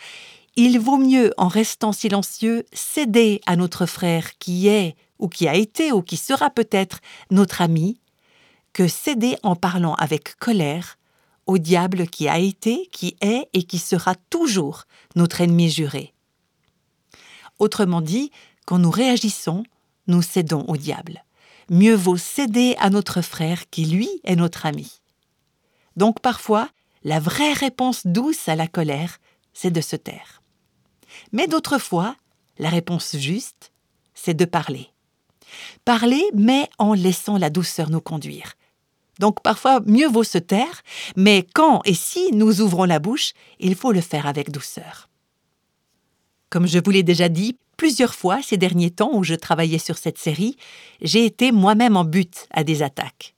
Il 0.55 0.79
vaut 0.79 0.97
mieux, 0.97 1.31
en 1.37 1.47
restant 1.47 1.91
silencieux, 1.91 2.65
céder 2.73 3.39
à 3.45 3.55
notre 3.55 3.85
frère 3.85 4.35
qui 4.39 4.67
est, 4.67 4.95
ou 5.19 5.27
qui 5.27 5.47
a 5.47 5.53
été, 5.53 5.91
ou 5.91 6.01
qui 6.01 6.17
sera 6.17 6.49
peut-être 6.49 7.01
notre 7.29 7.61
ami, 7.61 7.99
que 8.73 8.87
céder 8.87 9.35
en 9.43 9.55
parlant 9.55 9.93
avec 9.93 10.39
colère 10.39 10.97
au 11.45 11.57
diable 11.57 12.07
qui 12.07 12.27
a 12.27 12.39
été, 12.39 12.87
qui 12.91 13.15
est 13.21 13.49
et 13.53 13.63
qui 13.63 13.79
sera 13.79 14.15
toujours 14.29 14.85
notre 15.15 15.41
ennemi 15.41 15.69
juré. 15.69 16.13
Autrement 17.59 18.01
dit, 18.01 18.31
quand 18.65 18.79
nous 18.79 18.91
réagissons, 18.91 19.63
nous 20.07 20.21
cédons 20.21 20.65
au 20.67 20.77
diable. 20.77 21.23
Mieux 21.69 21.95
vaut 21.95 22.17
céder 22.17 22.75
à 22.79 22.89
notre 22.89 23.21
frère 23.21 23.69
qui, 23.69 23.85
lui, 23.85 24.09
est 24.23 24.35
notre 24.35 24.65
ami. 24.65 25.01
Donc 25.95 26.19
parfois, 26.19 26.69
la 27.03 27.19
vraie 27.19 27.53
réponse 27.53 28.05
douce 28.05 28.47
à 28.47 28.55
la 28.55 28.67
colère, 28.67 29.19
c'est 29.53 29.71
de 29.71 29.81
se 29.81 29.95
taire. 29.95 30.41
Mais 31.31 31.47
d'autres 31.47 31.77
fois, 31.77 32.15
la 32.57 32.69
réponse 32.69 33.15
juste, 33.17 33.71
c'est 34.13 34.33
de 34.33 34.45
parler. 34.45 34.89
Parler, 35.85 36.23
mais 36.33 36.69
en 36.77 36.93
laissant 36.93 37.37
la 37.37 37.49
douceur 37.49 37.89
nous 37.89 38.01
conduire. 38.01 38.53
Donc 39.19 39.41
parfois, 39.41 39.79
mieux 39.85 40.07
vaut 40.07 40.23
se 40.23 40.37
taire, 40.37 40.81
mais 41.15 41.45
quand 41.53 41.81
et 41.85 41.93
si 41.93 42.31
nous 42.33 42.61
ouvrons 42.61 42.85
la 42.85 42.99
bouche, 42.99 43.33
il 43.59 43.75
faut 43.75 43.91
le 43.91 44.01
faire 44.01 44.25
avec 44.25 44.51
douceur. 44.51 45.09
Comme 46.49 46.67
je 46.67 46.79
vous 46.83 46.91
l'ai 46.91 47.03
déjà 47.03 47.29
dit 47.29 47.57
plusieurs 47.77 48.13
fois 48.15 48.41
ces 48.41 48.57
derniers 48.57 48.91
temps 48.91 49.11
où 49.13 49.23
je 49.23 49.35
travaillais 49.35 49.79
sur 49.79 49.97
cette 49.97 50.17
série, 50.17 50.57
j'ai 51.01 51.25
été 51.25 51.51
moi-même 51.51 51.97
en 51.97 52.05
but 52.05 52.47
à 52.51 52.63
des 52.63 52.83
attaques. 52.83 53.35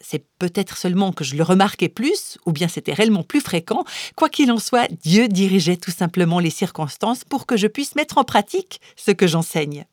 C'est 0.00 0.24
peut-être 0.38 0.76
seulement 0.76 1.12
que 1.12 1.24
je 1.24 1.34
le 1.34 1.42
remarquais 1.42 1.88
plus, 1.88 2.38
ou 2.46 2.52
bien 2.52 2.68
c'était 2.68 2.92
réellement 2.92 3.22
plus 3.22 3.40
fréquent. 3.40 3.84
Quoi 4.14 4.28
qu'il 4.28 4.52
en 4.52 4.58
soit, 4.58 4.88
Dieu 5.02 5.26
dirigeait 5.26 5.78
tout 5.78 5.90
simplement 5.90 6.38
les 6.38 6.50
circonstances 6.50 7.24
pour 7.24 7.46
que 7.46 7.56
je 7.56 7.66
puisse 7.66 7.96
mettre 7.96 8.18
en 8.18 8.24
pratique 8.24 8.80
ce 8.94 9.10
que 9.10 9.26
j'enseigne. 9.26 9.84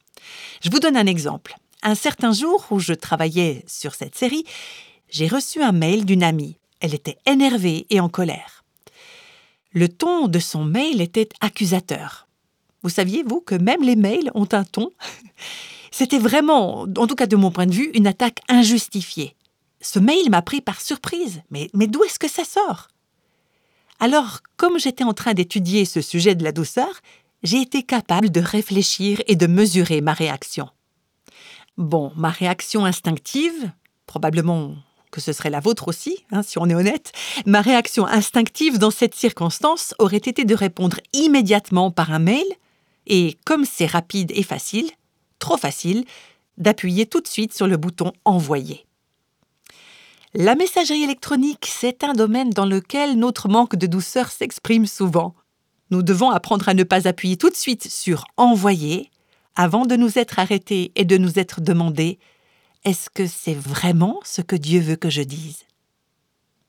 Je 0.61 0.69
vous 0.69 0.79
donne 0.79 0.97
un 0.97 1.07
exemple. 1.07 1.55
Un 1.81 1.95
certain 1.95 2.31
jour 2.31 2.65
où 2.69 2.79
je 2.79 2.93
travaillais 2.93 3.63
sur 3.67 3.95
cette 3.95 4.15
série, 4.15 4.45
j'ai 5.13 5.27
reçu 5.27 5.61
un 5.61 5.71
mail 5.71 6.05
d'une 6.05 6.23
amie. 6.23 6.57
Elle 6.79 6.95
était 6.95 7.19
énervée 7.27 7.85
et 7.91 7.99
en 7.99 8.09
colère. 8.09 8.65
Le 9.71 9.87
ton 9.87 10.27
de 10.27 10.39
son 10.39 10.65
mail 10.65 11.01
était 11.01 11.29
accusateur. 11.39 12.27
Vous 12.81 12.89
saviez, 12.89 13.21
vous, 13.23 13.39
que 13.39 13.53
même 13.53 13.83
les 13.83 13.95
mails 13.95 14.31
ont 14.33 14.47
un 14.51 14.63
ton? 14.63 14.91
C'était 15.91 16.17
vraiment, 16.17 16.81
en 16.97 17.07
tout 17.07 17.13
cas 17.13 17.27
de 17.27 17.35
mon 17.35 17.51
point 17.51 17.67
de 17.67 17.73
vue, 17.73 17.91
une 17.93 18.07
attaque 18.07 18.41
injustifiée. 18.49 19.35
Ce 19.81 19.99
mail 19.99 20.31
m'a 20.31 20.41
pris 20.41 20.61
par 20.61 20.81
surprise. 20.81 21.43
Mais, 21.51 21.69
mais 21.75 21.85
d'où 21.85 22.03
est-ce 22.03 22.17
que 22.17 22.29
ça 22.29 22.43
sort? 22.43 22.87
Alors, 23.99 24.39
comme 24.57 24.79
j'étais 24.79 25.03
en 25.03 25.13
train 25.13 25.35
d'étudier 25.35 25.85
ce 25.85 26.01
sujet 26.01 26.33
de 26.33 26.43
la 26.43 26.51
douceur, 26.51 27.01
j'ai 27.43 27.61
été 27.61 27.83
capable 27.83 28.31
de 28.31 28.41
réfléchir 28.41 29.21
et 29.27 29.35
de 29.35 29.45
mesurer 29.45 30.01
ma 30.01 30.13
réaction. 30.13 30.69
Bon, 31.77 32.11
ma 32.15 32.29
réaction 32.29 32.85
instinctive, 32.85 33.71
probablement 34.07 34.75
que 35.13 35.21
ce 35.21 35.31
serait 35.31 35.51
la 35.51 35.59
vôtre 35.59 35.87
aussi, 35.87 36.25
hein, 36.31 36.41
si 36.41 36.57
on 36.57 36.67
est 36.67 36.75
honnête, 36.75 37.11
ma 37.45 37.61
réaction 37.61 38.07
instinctive 38.07 38.79
dans 38.79 38.89
cette 38.89 39.13
circonstance 39.13 39.93
aurait 39.99 40.17
été 40.17 40.43
de 40.43 40.55
répondre 40.55 40.97
immédiatement 41.13 41.91
par 41.91 42.11
un 42.11 42.19
mail, 42.19 42.45
et 43.05 43.37
comme 43.45 43.63
c'est 43.63 43.85
rapide 43.85 44.31
et 44.33 44.41
facile, 44.41 44.89
trop 45.37 45.55
facile, 45.55 46.03
d'appuyer 46.57 47.05
tout 47.05 47.21
de 47.21 47.27
suite 47.27 47.53
sur 47.53 47.67
le 47.67 47.77
bouton 47.77 48.11
Envoyer. 48.25 48.85
La 50.33 50.55
messagerie 50.55 51.03
électronique, 51.03 51.67
c'est 51.69 52.03
un 52.03 52.13
domaine 52.13 52.49
dans 52.49 52.65
lequel 52.65 53.19
notre 53.19 53.49
manque 53.49 53.75
de 53.75 53.85
douceur 53.85 54.31
s'exprime 54.31 54.87
souvent. 54.87 55.35
Nous 55.91 56.01
devons 56.01 56.31
apprendre 56.31 56.67
à 56.67 56.73
ne 56.73 56.83
pas 56.83 57.07
appuyer 57.07 57.37
tout 57.37 57.51
de 57.51 57.55
suite 57.55 57.87
sur 57.87 58.25
Envoyer 58.37 59.11
avant 59.55 59.85
de 59.85 59.95
nous 59.95 60.17
être 60.17 60.39
arrêtés 60.39 60.91
et 60.95 61.05
de 61.05 61.17
nous 61.17 61.37
être 61.37 61.61
demandé 61.61 62.17
est-ce 62.85 63.09
que 63.09 63.27
c'est 63.27 63.53
vraiment 63.53 64.19
ce 64.23 64.41
que 64.41 64.55
Dieu 64.55 64.79
veut 64.79 64.95
que 64.95 65.09
je 65.09 65.21
dise? 65.21 65.63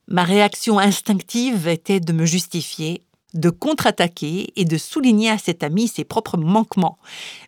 Ma 0.07 0.25
réaction 0.25 0.79
instinctive 0.79 1.67
était 1.67 2.01
de 2.01 2.13
me 2.13 2.27
justifier, 2.27 3.03
de 3.33 3.51
contre-attaquer 3.51 4.53
et 4.57 4.65
de 4.65 4.79
souligner 4.79 5.31
à 5.31 5.39
cet 5.39 5.63
ami 5.63 5.89
ses 5.89 6.05
propres 6.05 6.37
manquements. 6.37 6.99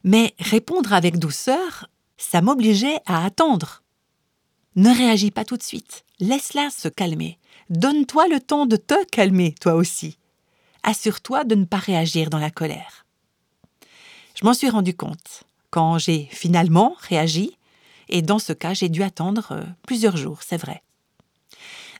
Mais 0.05 0.35
répondre 0.41 0.93
avec 0.93 1.19
douceur, 1.19 1.89
ça 2.17 2.41
m'obligeait 2.41 3.01
à 3.07 3.25
attendre. 3.25 3.83
Ne 4.75 4.91
réagis 4.91 5.31
pas 5.31 5.45
tout 5.45 5.57
de 5.57 5.63
suite, 5.63 6.05
laisse-la 6.19 6.71
se 6.71 6.89
calmer. 6.89 7.39
Donne-toi 7.71 8.29
le 8.29 8.41
temps 8.41 8.67
de 8.67 8.77
te 8.77 9.05
calmer, 9.07 9.55
toi 9.61 9.75
aussi. 9.75 10.19
Assure-toi 10.83 11.45
de 11.45 11.55
ne 11.55 11.65
pas 11.65 11.79
réagir 11.79 12.31
dans 12.31 12.39
la 12.39 12.51
colère. 12.51 13.07
Je 14.35 14.45
m'en 14.45 14.55
suis 14.55 14.69
rendu 14.69 14.95
compte. 14.95 15.45
Quand 15.71 15.99
j'ai 15.99 16.29
finalement 16.31 16.97
réagi, 17.01 17.56
et 18.09 18.23
dans 18.23 18.39
ce 18.39 18.53
cas, 18.53 18.75
j'ai 18.75 18.89
dû 18.89 19.03
attendre 19.03 19.53
euh, 19.53 19.65
plusieurs 19.87 20.17
jours, 20.17 20.41
c'est 20.43 20.57
vrai. 20.57 20.83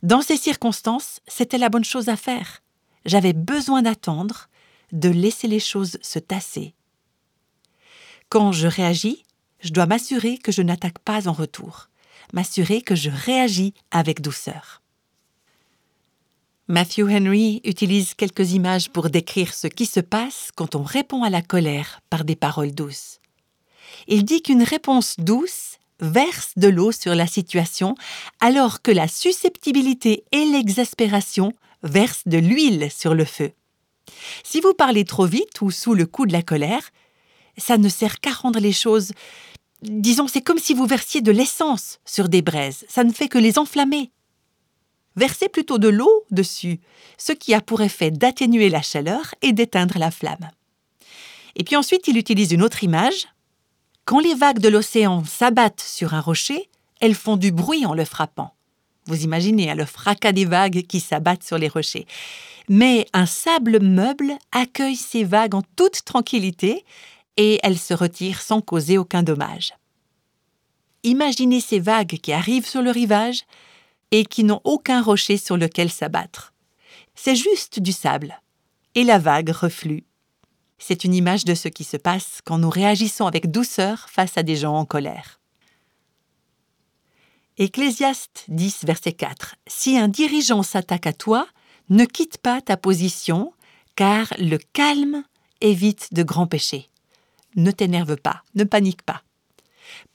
Dans 0.03 0.23
ces 0.23 0.37
circonstances, 0.37 1.21
c'était 1.27 1.59
la 1.59 1.69
bonne 1.69 1.85
chose 1.85 2.09
à 2.09 2.17
faire. 2.17 2.63
J'avais 3.05 3.33
besoin 3.33 3.83
d'attendre, 3.83 4.49
de 4.93 5.09
laisser 5.09 5.49
les 5.49 5.61
choses 5.61 5.99
se 6.03 6.19
tasser. 6.19 6.75
Quand 8.29 8.53
je 8.53 8.67
réagis, 8.67 9.25
je 9.61 9.73
dois 9.73 9.87
m'assurer 9.87 10.39
que 10.39 10.53
je 10.53 10.63
n'attaque 10.63 10.99
pas 10.99 11.29
en 11.29 11.33
retour, 11.33 11.89
m'assurer 12.33 12.83
que 12.83 12.95
je 12.95 13.11
réagis 13.11 13.75
avec 13.91 14.21
douceur. 14.21 14.83
Matthew 16.69 17.09
Henry 17.09 17.61
utilise 17.65 18.15
quelques 18.15 18.53
images 18.53 18.91
pour 18.91 19.09
décrire 19.09 19.55
ce 19.55 19.69
qui 19.69 19.87
se 19.87 20.01
passe 20.01 20.51
quand 20.57 20.75
on 20.75 20.83
répond 20.83 21.23
à 21.23 21.31
la 21.31 21.41
colère 21.41 22.01
par 22.11 22.25
des 22.25 22.35
paroles 22.35 22.75
douces. 22.75 23.21
Il 24.09 24.25
dit 24.25 24.43
qu'une 24.43 24.65
réponse 24.65 25.15
douce 25.19 25.76
verse 26.01 26.53
de 26.57 26.69
l'eau 26.69 26.93
sur 26.93 27.15
la 27.15 27.27
situation, 27.27 27.95
alors 28.41 28.83
que 28.83 28.91
la 28.91 29.09
susceptibilité 29.09 30.25
et 30.33 30.45
l'exaspération 30.45 31.53
versent 31.83 32.27
de 32.27 32.39
l'huile 32.39 32.91
sur 32.91 33.15
le 33.15 33.25
feu. 33.25 33.53
Si 34.45 34.61
vous 34.61 34.75
parlez 34.75 35.05
trop 35.05 35.27
vite 35.27 35.61
ou 35.61 35.71
sous 35.71 35.95
le 35.95 36.07
coup 36.07 36.27
de 36.27 36.33
la 36.33 36.43
colère, 36.43 36.91
ça 37.59 37.79
ne 37.79 37.89
sert 37.89 38.21
qu'à 38.21 38.33
rendre 38.33 38.61
les 38.61 38.73
choses. 38.73 39.13
Disons, 39.83 40.29
c'est 40.29 40.43
comme 40.43 40.59
si 40.59 40.75
vous 40.75 40.87
versiez 40.87 41.21
de 41.21 41.33
l'essence 41.33 41.99
sur 42.05 42.29
des 42.29 42.43
braises, 42.43 42.85
ça 42.89 43.05
ne 43.05 43.13
fait 43.13 43.29
que 43.29 43.39
les 43.39 43.59
enflammer. 43.59 44.11
Versez 45.17 45.49
plutôt 45.49 45.79
de 45.79 45.89
l'eau 45.89 46.25
dessus, 46.31 46.79
ce 47.17 47.33
qui 47.33 47.55
a 47.55 47.63
pour 47.63 47.81
effet 47.81 48.11
d'atténuer 48.11 48.69
la 48.69 48.83
chaleur 48.83 49.35
et 49.41 49.53
d'éteindre 49.53 49.99
la 49.99 50.11
flamme. 50.11 50.51
Et 51.55 51.65
puis 51.65 51.77
ensuite, 51.77 52.07
il 52.07 52.19
utilise 52.19 52.53
une 52.53 52.63
autre 52.63 52.85
image 52.85 53.29
quand 54.07 54.21
les 54.21 54.35
vagues 54.35 54.61
de 54.61 54.69
l'océan 54.69 55.25
s'abattent 55.25 55.81
sur 55.81 56.15
un 56.15 56.21
rocher, 56.21 56.71
elles 57.01 57.17
font 57.17 57.37
du 57.37 57.51
bruit 57.51 57.85
en 57.85 57.93
le 57.93 58.05
frappant. 58.05 58.55
Vous 59.07 59.25
imaginez 59.25 59.71
hein, 59.71 59.75
le 59.75 59.85
fracas 59.85 60.33
des 60.33 60.45
vagues 60.45 60.87
qui 60.87 61.01
s'abattent 61.01 61.43
sur 61.43 61.59
les 61.59 61.69
rochers. 61.69 62.07
Mais 62.69 63.07
un 63.13 63.27
sable 63.27 63.81
meuble 63.81 64.33
accueille 64.53 64.97
ces 64.97 65.25
vagues 65.25 65.55
en 65.55 65.63
toute 65.75 66.05
tranquillité 66.05 66.85
et 67.37 67.59
elles 67.65 67.79
se 67.79 67.95
retirent 67.95 68.41
sans 68.41 68.61
causer 68.61 68.97
aucun 68.97 69.25
dommage. 69.25 69.75
Imaginez 71.03 71.61
ces 71.61 71.81
vagues 71.81 72.19
qui 72.23 72.33
arrivent 72.33 72.67
sur 72.67 72.83
le 72.83 72.91
rivage 72.91 73.43
et 74.13 74.25
qui 74.25 74.45
n'ont 74.45 74.61
aucun 74.63 75.03
rocher 75.03 75.37
sur 75.37 75.57
lequel 75.57 75.91
s'abattre. 75.91 76.53
C'est 77.17 77.37
juste 77.37 77.81
du 77.81 77.93
sable. 77.93 78.41
Et 78.95 79.03
la 79.03 79.19
vague 79.19 79.51
reflue 79.51 80.05
c'est 80.79 81.05
une 81.05 81.15
image 81.15 81.45
de 81.45 81.55
ce 81.55 81.69
qui 81.69 81.85
se 81.85 81.97
passe 81.97 82.41
quand 82.45 82.59
nous 82.59 82.71
réagissons 82.71 83.27
avec 83.27 83.51
douceur 83.51 84.09
face 84.11 84.37
à 84.37 84.43
des 84.43 84.57
gens 84.57 84.75
en 84.75 84.85
colère. 84.85 85.41
Ecclésiaste 87.59 88.45
10, 88.49 88.85
verset 88.85 89.13
4. 89.13 89.57
Si 89.67 89.97
un 89.97 90.09
dirigeant 90.09 90.63
s'attaque 90.63 91.07
à 91.07 91.15
toi, 91.15 91.47
ne 91.89 92.05
quitte 92.05 92.39
pas 92.39 92.61
ta 92.61 92.77
position, 92.77 93.53
car 93.95 94.35
le 94.39 94.59
calme 94.59 95.25
évite 95.63 96.13
de 96.13 96.23
grands 96.23 96.47
péchés. 96.47 96.91
Ne 97.55 97.71
t'énerve 97.71 98.17
pas, 98.17 98.43
ne 98.55 98.65
panique 98.65 99.03
pas. 99.03 99.23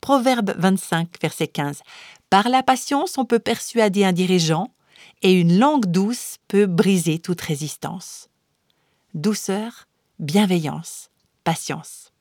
Proverbe 0.00 0.54
25, 0.56 1.08
verset 1.20 1.48
15. 1.48 1.82
Par 2.30 2.48
la 2.48 2.62
patience, 2.62 3.18
on 3.18 3.24
peut 3.24 3.40
persuader 3.40 4.04
un 4.04 4.12
dirigeant, 4.12 4.68
et 5.22 5.32
une 5.32 5.58
langue 5.58 5.86
douce 5.86 6.36
peut 6.46 6.66
briser 6.66 7.18
toute 7.18 7.40
résistance. 7.40 8.28
Douceur, 9.14 9.86
bienveillance, 10.22 11.10
patience. 11.42 12.12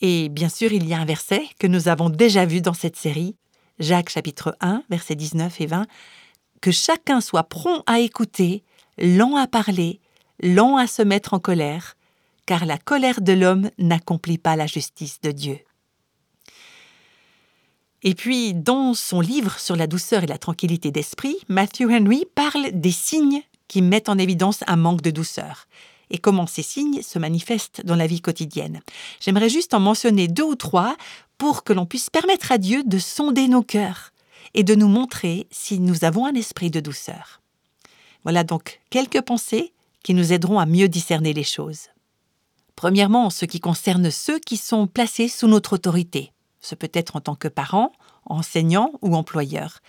Et 0.00 0.28
bien 0.28 0.50
sûr, 0.50 0.72
il 0.72 0.86
y 0.86 0.92
a 0.92 0.98
un 0.98 1.04
verset 1.06 1.42
que 1.58 1.66
nous 1.66 1.88
avons 1.88 2.10
déjà 2.10 2.44
vu 2.44 2.60
dans 2.60 2.74
cette 2.74 2.96
série, 2.96 3.36
Jacques 3.78 4.10
chapitre 4.10 4.56
1, 4.60 4.82
versets 4.90 5.14
19 5.14 5.60
et 5.60 5.66
20, 5.66 5.86
que 6.60 6.72
chacun 6.72 7.20
soit 7.20 7.44
prompt 7.44 7.82
à 7.86 8.00
écouter, 8.00 8.64
lent 8.98 9.36
à 9.36 9.46
parler, 9.46 10.00
lent 10.42 10.76
à 10.76 10.86
se 10.86 11.02
mettre 11.02 11.34
en 11.34 11.38
colère, 11.38 11.96
car 12.46 12.66
la 12.66 12.78
colère 12.78 13.20
de 13.20 13.32
l'homme 13.32 13.70
n'accomplit 13.78 14.38
pas 14.38 14.56
la 14.56 14.66
justice 14.66 15.20
de 15.20 15.30
Dieu. 15.30 15.60
Et 18.02 18.14
puis, 18.14 18.54
dans 18.54 18.92
son 18.94 19.20
livre 19.20 19.58
sur 19.58 19.76
la 19.76 19.86
douceur 19.86 20.24
et 20.24 20.28
la 20.28 20.38
tranquillité 20.38 20.90
d'esprit, 20.90 21.36
Matthew 21.48 21.90
Henry 21.90 22.24
parle 22.34 22.70
des 22.72 22.92
signes 22.92 23.42
qui 23.68 23.82
mettent 23.82 24.08
en 24.08 24.18
évidence 24.18 24.60
un 24.66 24.76
manque 24.76 25.02
de 25.02 25.10
douceur 25.10 25.66
et 26.10 26.18
comment 26.18 26.46
ces 26.46 26.62
signes 26.62 27.02
se 27.02 27.18
manifestent 27.18 27.84
dans 27.84 27.96
la 27.96 28.06
vie 28.06 28.20
quotidienne. 28.20 28.80
J'aimerais 29.20 29.48
juste 29.48 29.74
en 29.74 29.80
mentionner 29.80 30.28
deux 30.28 30.44
ou 30.44 30.54
trois 30.54 30.96
pour 31.38 31.64
que 31.64 31.72
l'on 31.72 31.86
puisse 31.86 32.10
permettre 32.10 32.52
à 32.52 32.58
Dieu 32.58 32.82
de 32.84 32.98
sonder 32.98 33.48
nos 33.48 33.62
cœurs 33.62 34.12
et 34.54 34.62
de 34.62 34.74
nous 34.74 34.88
montrer 34.88 35.46
si 35.50 35.80
nous 35.80 36.04
avons 36.04 36.26
un 36.26 36.34
esprit 36.34 36.70
de 36.70 36.80
douceur. 36.80 37.40
Voilà 38.24 38.44
donc 38.44 38.80
quelques 38.90 39.20
pensées 39.20 39.72
qui 40.02 40.14
nous 40.14 40.32
aideront 40.32 40.58
à 40.58 40.66
mieux 40.66 40.88
discerner 40.88 41.32
les 41.32 41.44
choses. 41.44 41.88
Premièrement, 42.76 43.26
en 43.26 43.30
ce 43.30 43.44
qui 43.44 43.60
concerne 43.60 44.10
ceux 44.10 44.38
qui 44.38 44.56
sont 44.56 44.86
placés 44.86 45.28
sous 45.28 45.48
notre 45.48 45.74
autorité. 45.74 46.32
Ce 46.60 46.74
peut 46.74 46.90
être 46.92 47.16
en 47.16 47.20
tant 47.20 47.34
que 47.34 47.48
parents, 47.48 47.92
enseignants 48.24 48.92
ou 49.02 49.14
employeurs, 49.14 49.80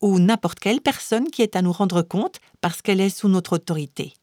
ou 0.00 0.18
n'importe 0.18 0.58
quelle 0.58 0.80
personne 0.80 1.30
qui 1.30 1.42
est 1.42 1.56
à 1.56 1.62
nous 1.62 1.72
rendre 1.72 2.02
compte 2.02 2.40
parce 2.60 2.82
qu'elle 2.82 3.00
est 3.00 3.10
sous 3.10 3.28
notre 3.28 3.54
autorité. 3.54 4.14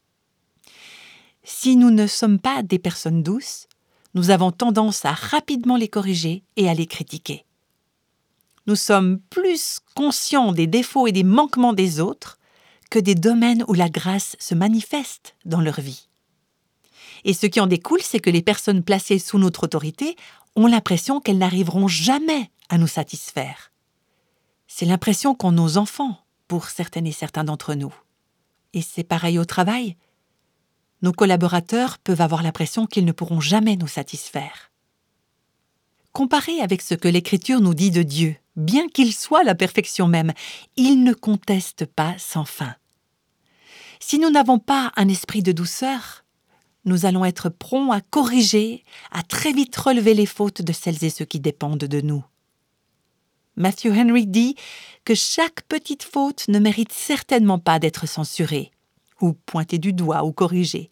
Si 1.52 1.76
nous 1.76 1.90
ne 1.90 2.06
sommes 2.06 2.38
pas 2.38 2.62
des 2.62 2.78
personnes 2.78 3.24
douces, 3.24 3.68
nous 4.14 4.30
avons 4.30 4.52
tendance 4.52 5.04
à 5.04 5.14
rapidement 5.14 5.78
les 5.78 5.88
corriger 5.88 6.44
et 6.58 6.70
à 6.70 6.76
les 6.76 6.86
critiquer. 6.86 7.44
Nous 8.68 8.76
sommes 8.76 9.20
plus 9.32 9.80
conscients 9.96 10.52
des 10.52 10.68
défauts 10.68 11.08
et 11.08 11.12
des 11.12 11.24
manquements 11.24 11.74
des 11.74 12.00
autres 12.00 12.38
que 12.92 13.00
des 13.00 13.16
domaines 13.16 13.66
où 13.68 13.74
la 13.74 13.90
grâce 13.90 14.36
se 14.38 14.54
manifeste 14.54 15.36
dans 15.44 15.60
leur 15.60 15.82
vie. 15.82 16.08
Et 17.26 17.34
ce 17.34 17.48
qui 17.48 17.60
en 17.60 17.66
découle, 17.66 18.04
c'est 18.04 18.20
que 18.20 18.30
les 18.30 18.44
personnes 18.44 18.84
placées 18.84 19.18
sous 19.18 19.40
notre 19.40 19.64
autorité 19.64 20.16
ont 20.56 20.68
l'impression 20.68 21.20
qu'elles 21.20 21.40
n'arriveront 21.40 21.88
jamais 21.88 22.52
à 22.70 22.78
nous 22.78 22.88
satisfaire. 22.88 23.72
C'est 24.68 24.86
l'impression 24.86 25.34
qu'ont 25.34 25.52
nos 25.52 25.78
enfants, 25.78 26.20
pour 26.48 26.70
certaines 26.70 27.08
et 27.08 27.12
certains 27.12 27.44
d'entre 27.44 27.74
nous. 27.74 27.94
Et 28.74 28.84
c'est 28.84 29.04
pareil 29.04 29.40
au 29.40 29.46
travail 29.46 29.98
nos 31.02 31.14
collaborateurs 31.14 31.98
peuvent 32.00 32.22
avoir 32.22 32.44
l'impression 32.44 32.86
qu'ils 32.86 33.06
ne 33.06 33.12
pourront 33.12 33.40
jamais 33.40 33.76
nous 33.76 33.88
satisfaire. 33.88 34.72
Comparé 36.12 36.60
avec 36.62 36.82
ce 36.82 36.96
que 36.96 37.08
l'Écriture 37.08 37.62
nous 37.62 37.74
dit 37.74 37.92
de 37.92 38.04
Dieu, 38.04 38.36
bien 38.56 38.88
qu'il 38.90 39.14
soit 39.14 39.44
la 39.44 39.56
perfection 39.56 40.08
même, 40.08 40.34
il 40.76 41.04
ne 41.04 41.14
conteste 41.14 41.86
pas 41.86 42.16
sans 42.18 42.46
fin. 42.46 42.76
Si 44.00 44.20
nous 44.20 44.30
n'avons 44.30 44.60
pas 44.60 44.92
un 44.96 45.08
esprit 45.08 45.44
de 45.44 45.52
douceur, 45.52 46.26
nous 46.86 47.06
allons 47.06 47.26
être 47.26 47.50
prompts 47.50 47.94
à 47.94 48.02
corriger, 48.02 48.84
à 49.12 49.24
très 49.24 49.54
vite 49.54 49.76
relever 49.76 50.14
les 50.14 50.26
fautes 50.26 50.62
de 50.62 50.74
celles 50.74 51.04
et 51.04 51.10
ceux 51.10 51.26
qui 51.26 51.40
dépendent 51.40 51.78
de 51.78 52.02
nous. 52.02 52.24
Matthew 53.56 53.88
Henry 53.88 54.26
dit 54.26 54.56
que 55.04 55.14
chaque 55.14 55.64
petite 55.64 56.04
faute 56.04 56.48
ne 56.48 56.60
mérite 56.60 56.94
certainement 56.94 57.60
pas 57.60 57.78
d'être 57.78 58.08
censurée 58.08 58.72
ou 59.22 59.34
pointer 59.34 59.78
du 59.78 59.94
doigt 59.94 60.24
ou 60.24 60.32
corriger. 60.32 60.92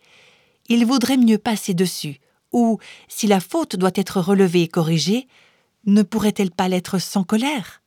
Il 0.70 0.86
vaudrait 0.86 1.18
mieux 1.18 1.38
passer 1.38 1.74
dessus, 1.74 2.20
ou, 2.52 2.80
si 3.08 3.28
la 3.28 3.40
faute 3.40 3.76
doit 3.76 3.92
être 3.96 4.20
relevée 4.20 4.64
et 4.64 4.68
corrigée, 4.68 5.28
ne 5.86 6.04
pourrait-elle 6.04 6.52
pas 6.52 6.68
l'être 6.68 7.00
sans 7.00 7.24
colère? 7.24 7.82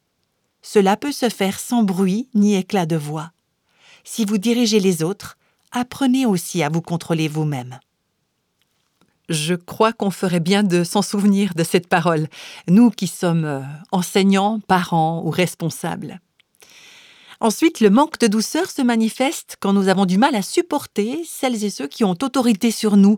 Cela 0.62 0.97
peut 0.97 1.12
se 1.12 1.28
faire 1.28 1.59
sans 1.59 1.82
bruit 1.82 2.28
ni 2.35 2.56
éclat 2.56 2.87
de 2.87 2.97
voix. 2.97 3.32
Si 4.04 4.25
vous 4.25 4.38
dirigez 4.38 4.80
les 4.80 5.02
autres, 5.02 5.38
apprenez 5.73 6.26
aussi 6.26 6.62
à 6.62 6.68
vous 6.68 6.82
contrôler 6.82 7.28
vous-même. 7.28 7.78
Je 9.28 9.54
crois 9.54 9.92
qu'on 9.92 10.11
ferait 10.11 10.40
bien 10.40 10.62
de 10.62 10.82
s'en 10.82 11.02
souvenir 11.02 11.54
de 11.54 11.62
cette 11.62 11.87
parole, 11.87 12.26
nous 12.66 12.90
qui 12.90 13.06
sommes 13.06 13.44
euh, 13.44 13.62
enseignants, 13.92 14.59
parents 14.61 15.23
ou 15.25 15.30
responsables. 15.30 16.20
Ensuite, 17.40 17.80
le 17.80 17.88
manque 17.88 18.18
de 18.18 18.26
douceur 18.26 18.70
se 18.70 18.82
manifeste 18.82 19.56
quand 19.61 19.73
nous 19.73 19.88
avons 19.88 20.04
du 20.04 20.18
mal 20.18 20.34
à 20.34 20.43
supporter 20.43 21.23
celles 21.26 21.64
et 21.64 21.71
ceux 21.71 21.88
qui 21.88 22.04
ont 22.04 22.10
autorité 22.10 22.71
sur 22.71 22.99
nous, 22.99 23.17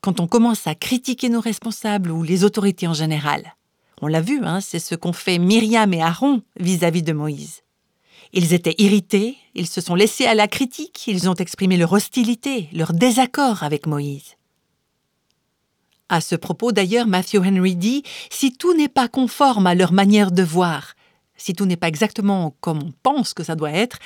quand 0.00 0.20
on 0.20 0.28
commence 0.28 0.68
à 0.68 0.76
critiquer 0.76 1.28
nos 1.28 1.40
responsables 1.40 2.12
ou 2.12 2.22
les 2.22 2.44
autorités 2.44 2.86
en 2.86 2.94
général. 2.94 3.56
On 4.00 4.06
l'a 4.06 4.20
vu, 4.20 4.40
hein, 4.44 4.60
c'est 4.60 4.78
ce 4.78 4.94
qu'ont 4.94 5.12
fait 5.12 5.38
Myriam 5.38 5.92
et 5.92 6.02
Aaron 6.02 6.42
vis-à-vis 6.60 7.02
de 7.02 7.12
Moïse. 7.12 7.62
Ils 8.32 8.52
étaient 8.52 8.74
irrités, 8.78 9.36
ils 9.54 9.66
se 9.66 9.80
sont 9.80 9.94
laissés 9.94 10.26
à 10.26 10.34
la 10.34 10.46
critique, 10.46 11.06
ils 11.08 11.28
ont 11.28 11.34
exprimé 11.34 11.76
leur 11.76 11.92
hostilité, 11.92 12.68
leur 12.72 12.92
désaccord 12.92 13.64
avec 13.64 13.86
Moïse. 13.86 14.36
À 16.08 16.20
ce 16.20 16.36
propos, 16.36 16.70
d'ailleurs, 16.70 17.08
Matthew 17.08 17.38
Henry 17.38 17.74
dit 17.74 18.04
Si 18.30 18.52
tout 18.52 18.74
n'est 18.74 18.88
pas 18.88 19.08
conforme 19.08 19.66
à 19.66 19.74
leur 19.74 19.92
manière 19.92 20.30
de 20.30 20.42
voir, 20.42 20.94
si 21.36 21.52
tout 21.52 21.66
n'est 21.66 21.76
pas 21.76 21.88
exactement 21.88 22.56
comme 22.60 22.82
on 22.82 22.92
pense 23.02 23.34
que 23.34 23.44
ça 23.44 23.56
doit 23.56 23.72
être, 23.72 23.98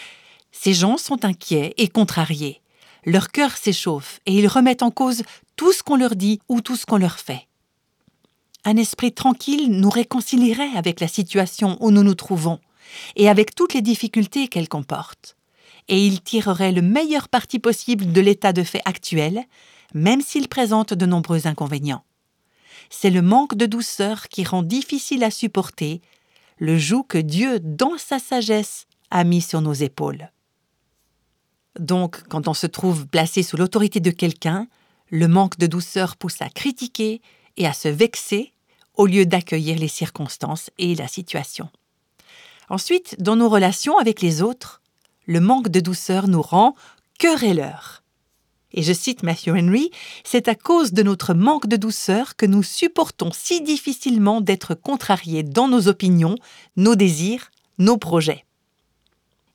ces 0.52 0.72
gens 0.72 0.96
sont 0.96 1.24
inquiets 1.24 1.74
et 1.76 1.88
contrariés. 1.88 2.60
Leur 3.04 3.30
cœur 3.30 3.56
s'échauffe 3.56 4.20
et 4.26 4.34
ils 4.34 4.48
remettent 4.48 4.82
en 4.82 4.90
cause 4.90 5.22
tout 5.56 5.72
ce 5.72 5.82
qu'on 5.82 5.96
leur 5.96 6.16
dit 6.16 6.40
ou 6.48 6.60
tout 6.60 6.76
ce 6.76 6.86
qu'on 6.86 6.98
leur 6.98 7.18
fait. 7.18 7.46
Un 8.64 8.76
esprit 8.76 9.12
tranquille 9.12 9.70
nous 9.70 9.88
réconcilierait 9.88 10.76
avec 10.76 11.00
la 11.00 11.08
situation 11.08 11.78
où 11.80 11.90
nous 11.90 12.02
nous 12.02 12.14
trouvons 12.14 12.58
et 13.16 13.28
avec 13.28 13.54
toutes 13.54 13.72
les 13.72 13.80
difficultés 13.80 14.48
qu'elle 14.48 14.68
comporte. 14.68 15.36
Et 15.88 16.06
il 16.06 16.20
tirerait 16.20 16.72
le 16.72 16.82
meilleur 16.82 17.28
parti 17.28 17.58
possible 17.58 18.12
de 18.12 18.20
l'état 18.20 18.52
de 18.52 18.62
fait 18.62 18.82
actuel, 18.84 19.44
même 19.94 20.20
s'il 20.20 20.48
présente 20.48 20.92
de 20.92 21.06
nombreux 21.06 21.46
inconvénients. 21.46 22.04
C'est 22.90 23.10
le 23.10 23.22
manque 23.22 23.54
de 23.54 23.66
douceur 23.66 24.28
qui 24.28 24.44
rend 24.44 24.62
difficile 24.62 25.24
à 25.24 25.30
supporter 25.30 26.02
le 26.60 26.78
joug 26.78 27.04
que 27.08 27.18
Dieu, 27.18 27.58
dans 27.58 27.98
sa 27.98 28.18
sagesse, 28.18 28.86
a 29.10 29.24
mis 29.24 29.40
sur 29.40 29.62
nos 29.62 29.72
épaules. 29.72 30.30
Donc, 31.78 32.22
quand 32.28 32.46
on 32.48 32.54
se 32.54 32.66
trouve 32.66 33.06
placé 33.06 33.42
sous 33.42 33.56
l'autorité 33.56 33.98
de 33.98 34.10
quelqu'un, 34.10 34.68
le 35.08 35.26
manque 35.26 35.58
de 35.58 35.66
douceur 35.66 36.16
pousse 36.16 36.40
à 36.42 36.50
critiquer 36.50 37.22
et 37.56 37.66
à 37.66 37.72
se 37.72 37.88
vexer 37.88 38.52
au 38.94 39.06
lieu 39.06 39.24
d'accueillir 39.24 39.78
les 39.78 39.88
circonstances 39.88 40.70
et 40.78 40.94
la 40.94 41.08
situation. 41.08 41.70
Ensuite, 42.68 43.20
dans 43.20 43.36
nos 43.36 43.48
relations 43.48 43.96
avec 43.98 44.20
les 44.20 44.42
autres, 44.42 44.82
le 45.26 45.40
manque 45.40 45.68
de 45.68 45.80
douceur 45.80 46.28
nous 46.28 46.42
rend 46.42 46.74
querelleurs. 47.18 47.99
Et 48.72 48.82
je 48.82 48.92
cite 48.92 49.22
Matthew 49.22 49.50
Henry, 49.50 49.90
c'est 50.22 50.48
à 50.48 50.54
cause 50.54 50.92
de 50.92 51.02
notre 51.02 51.34
manque 51.34 51.66
de 51.66 51.76
douceur 51.76 52.36
que 52.36 52.46
nous 52.46 52.62
supportons 52.62 53.30
si 53.32 53.60
difficilement 53.62 54.40
d'être 54.40 54.74
contrariés 54.74 55.42
dans 55.42 55.68
nos 55.68 55.88
opinions, 55.88 56.36
nos 56.76 56.94
désirs, 56.94 57.50
nos 57.78 57.96
projets. 57.96 58.44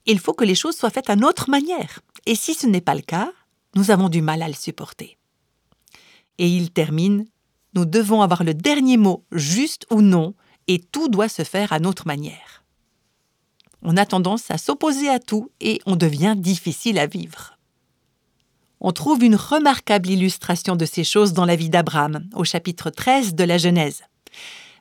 Il 0.05 0.19
faut 0.19 0.33
que 0.33 0.43
les 0.43 0.55
choses 0.55 0.75
soient 0.75 0.89
faites 0.89 1.09
à 1.09 1.15
notre 1.15 1.49
manière, 1.49 2.01
et 2.25 2.35
si 2.35 2.53
ce 2.53 2.67
n'est 2.67 2.81
pas 2.81 2.95
le 2.95 3.01
cas, 3.01 3.31
nous 3.75 3.89
avons 3.89 4.09
du 4.09 4.21
mal 4.21 4.41
à 4.41 4.47
le 4.47 4.53
supporter. 4.53 5.17
Et 6.37 6.47
il 6.47 6.71
termine, 6.71 7.25
nous 7.73 7.85
devons 7.85 8.21
avoir 8.21 8.43
le 8.43 8.53
dernier 8.53 8.97
mot, 8.97 9.23
juste 9.31 9.87
ou 9.89 10.01
non, 10.01 10.35
et 10.67 10.79
tout 10.79 11.07
doit 11.07 11.29
se 11.29 11.43
faire 11.43 11.71
à 11.71 11.79
notre 11.79 12.05
manière. 12.05 12.63
On 13.81 13.97
a 13.97 14.05
tendance 14.05 14.51
à 14.51 14.57
s'opposer 14.57 15.09
à 15.09 15.19
tout 15.19 15.51
et 15.61 15.79
on 15.85 15.95
devient 15.95 16.35
difficile 16.35 16.99
à 16.99 17.05
vivre 17.05 17.54
on 18.87 18.91
trouve 18.91 19.23
une 19.23 19.35
remarquable 19.35 20.11
illustration 20.11 20.75
de 20.75 20.85
ces 20.85 21.03
choses 21.03 21.33
dans 21.33 21.45
la 21.45 21.55
vie 21.55 21.71
d'Abraham, 21.71 22.23
au 22.35 22.43
chapitre 22.43 22.91
13 22.91 23.33
de 23.33 23.43
la 23.43 23.57
Genèse. 23.57 24.03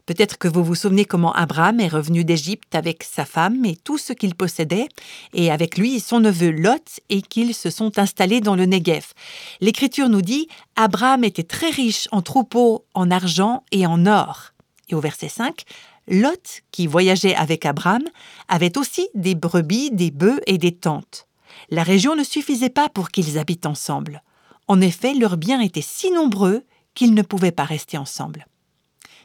Peut-être 0.04 0.36
que 0.36 0.46
vous 0.46 0.62
vous 0.62 0.74
souvenez 0.74 1.06
comment 1.06 1.32
Abraham 1.32 1.80
est 1.80 1.88
revenu 1.88 2.22
d'Égypte 2.22 2.74
avec 2.74 3.02
sa 3.02 3.24
femme 3.24 3.64
et 3.64 3.76
tout 3.76 3.96
ce 3.96 4.12
qu'il 4.12 4.34
possédait, 4.34 4.88
et 5.32 5.50
avec 5.50 5.78
lui 5.78 6.00
son 6.00 6.20
neveu 6.20 6.50
Lot, 6.50 7.00
et 7.08 7.22
qu'ils 7.22 7.54
se 7.54 7.70
sont 7.70 7.98
installés 7.98 8.42
dans 8.42 8.56
le 8.56 8.66
Negev. 8.66 9.14
L'Écriture 9.62 10.10
nous 10.10 10.20
dit 10.20 10.48
Abraham 10.76 11.24
était 11.24 11.42
très 11.42 11.70
riche 11.70 12.06
en 12.12 12.20
troupeaux, 12.20 12.84
en 12.92 13.10
argent 13.10 13.62
et 13.72 13.86
en 13.86 14.04
or. 14.04 14.52
Et 14.90 14.94
au 14.94 15.00
verset 15.00 15.30
5, 15.30 15.62
Lot, 16.08 16.60
qui 16.72 16.86
voyageait 16.86 17.36
avec 17.36 17.64
Abraham, 17.64 18.02
avait 18.48 18.76
aussi 18.76 19.08
des 19.14 19.34
brebis, 19.34 19.90
des 19.92 20.10
bœufs 20.10 20.40
et 20.46 20.58
des 20.58 20.72
tentes. 20.72 21.26
La 21.70 21.82
région 21.82 22.16
ne 22.16 22.24
suffisait 22.24 22.70
pas 22.70 22.88
pour 22.88 23.10
qu'ils 23.10 23.38
habitent 23.38 23.66
ensemble. 23.66 24.22
En 24.68 24.80
effet, 24.80 25.14
leurs 25.14 25.36
biens 25.36 25.60
étaient 25.60 25.82
si 25.82 26.10
nombreux 26.10 26.64
qu'ils 26.94 27.14
ne 27.14 27.22
pouvaient 27.22 27.52
pas 27.52 27.64
rester 27.64 27.98
ensemble. 27.98 28.46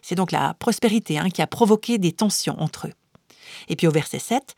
C'est 0.02 0.16
donc 0.16 0.32
la 0.32 0.54
prospérité 0.54 1.18
hein, 1.20 1.30
qui 1.30 1.42
a 1.42 1.48
provoqué 1.48 1.98
des 1.98 2.12
tensions 2.12 2.60
entre 2.60 2.88
eux. 2.88 2.94
Et 3.68 3.76
puis 3.76 3.88
au 3.88 3.92
verset 3.92 4.20
7, 4.20 4.56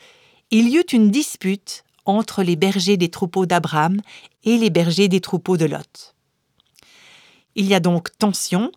il 0.51 0.69
y 0.69 0.77
eut 0.77 0.91
une 0.91 1.11
dispute 1.11 1.83
entre 2.05 2.43
les 2.43 2.55
bergers 2.55 2.97
des 2.97 3.09
troupeaux 3.09 3.45
d'Abraham 3.45 4.01
et 4.43 4.57
les 4.57 4.69
bergers 4.69 5.07
des 5.07 5.21
troupeaux 5.21 5.57
de 5.57 5.65
Lot. 5.65 6.15
Il 7.55 7.65
y 7.67 7.73
a 7.73 7.79
donc 7.79 8.17
tension, 8.17 8.71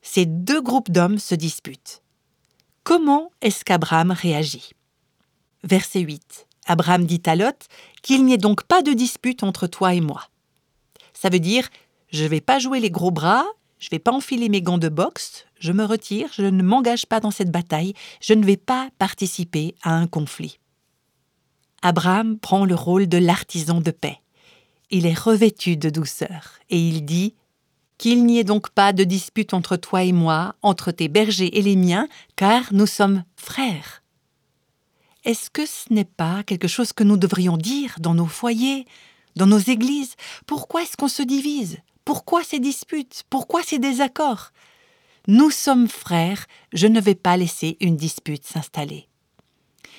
ces 0.00 0.26
deux 0.26 0.60
groupes 0.60 0.90
d'hommes 0.90 1.18
se 1.18 1.34
disputent. 1.34 2.02
Comment 2.84 3.30
est-ce 3.40 3.64
qu'Abraham 3.64 4.10
réagit? 4.10 4.70
Verset 5.64 6.00
8. 6.00 6.46
Abraham 6.66 7.06
dit 7.06 7.22
à 7.26 7.36
Lot 7.36 7.66
qu'il 8.02 8.24
n'y 8.24 8.34
ait 8.34 8.38
donc 8.38 8.64
pas 8.64 8.82
de 8.82 8.92
dispute 8.92 9.42
entre 9.42 9.66
toi 9.66 9.94
et 9.94 10.00
moi. 10.00 10.28
Ça 11.14 11.28
veut 11.28 11.40
dire 11.40 11.68
je 12.12 12.24
ne 12.24 12.28
vais 12.28 12.40
pas 12.42 12.58
jouer 12.58 12.78
les 12.78 12.90
gros 12.90 13.10
bras, 13.10 13.46
je 13.78 13.86
ne 13.86 13.90
vais 13.92 13.98
pas 13.98 14.12
enfiler 14.12 14.48
mes 14.48 14.60
gants 14.60 14.78
de 14.78 14.90
boxe, 14.90 15.46
je 15.58 15.72
me 15.72 15.84
retire, 15.84 16.28
je 16.34 16.42
ne 16.42 16.62
m'engage 16.62 17.06
pas 17.06 17.20
dans 17.20 17.30
cette 17.30 17.50
bataille, 17.50 17.94
je 18.20 18.34
ne 18.34 18.44
vais 18.44 18.58
pas 18.58 18.90
participer 18.98 19.74
à 19.82 19.94
un 19.94 20.06
conflit. 20.06 20.58
Abraham 21.80 22.38
prend 22.38 22.64
le 22.64 22.74
rôle 22.74 23.08
de 23.08 23.18
l'artisan 23.18 23.80
de 23.80 23.90
paix. 23.90 24.18
Il 24.90 25.06
est 25.06 25.18
revêtu 25.18 25.76
de 25.76 25.88
douceur 25.88 26.58
et 26.68 26.78
il 26.78 27.04
dit 27.04 27.34
Qu'il 27.96 28.24
n'y 28.24 28.38
ait 28.38 28.44
donc 28.44 28.70
pas 28.70 28.92
de 28.92 29.04
dispute 29.04 29.54
entre 29.54 29.76
toi 29.76 30.04
et 30.04 30.12
moi, 30.12 30.54
entre 30.62 30.92
tes 30.92 31.08
bergers 31.08 31.58
et 31.58 31.62
les 31.62 31.76
miens, 31.76 32.08
car 32.36 32.72
nous 32.72 32.86
sommes 32.86 33.24
frères. 33.36 34.01
Est-ce 35.24 35.50
que 35.50 35.66
ce 35.66 35.92
n'est 35.92 36.04
pas 36.04 36.42
quelque 36.42 36.68
chose 36.68 36.92
que 36.92 37.04
nous 37.04 37.16
devrions 37.16 37.56
dire 37.56 37.94
dans 38.00 38.14
nos 38.14 38.26
foyers, 38.26 38.86
dans 39.36 39.46
nos 39.46 39.58
églises? 39.58 40.16
Pourquoi 40.46 40.82
est-ce 40.82 40.96
qu'on 40.96 41.08
se 41.08 41.22
divise? 41.22 41.78
Pourquoi 42.04 42.42
ces 42.42 42.58
disputes? 42.58 43.22
Pourquoi 43.30 43.62
ces 43.62 43.78
désaccords? 43.78 44.50
Nous 45.28 45.50
sommes 45.50 45.86
frères, 45.86 46.46
je 46.72 46.88
ne 46.88 47.00
vais 47.00 47.14
pas 47.14 47.36
laisser 47.36 47.76
une 47.80 47.96
dispute 47.96 48.44
s'installer. 48.44 49.08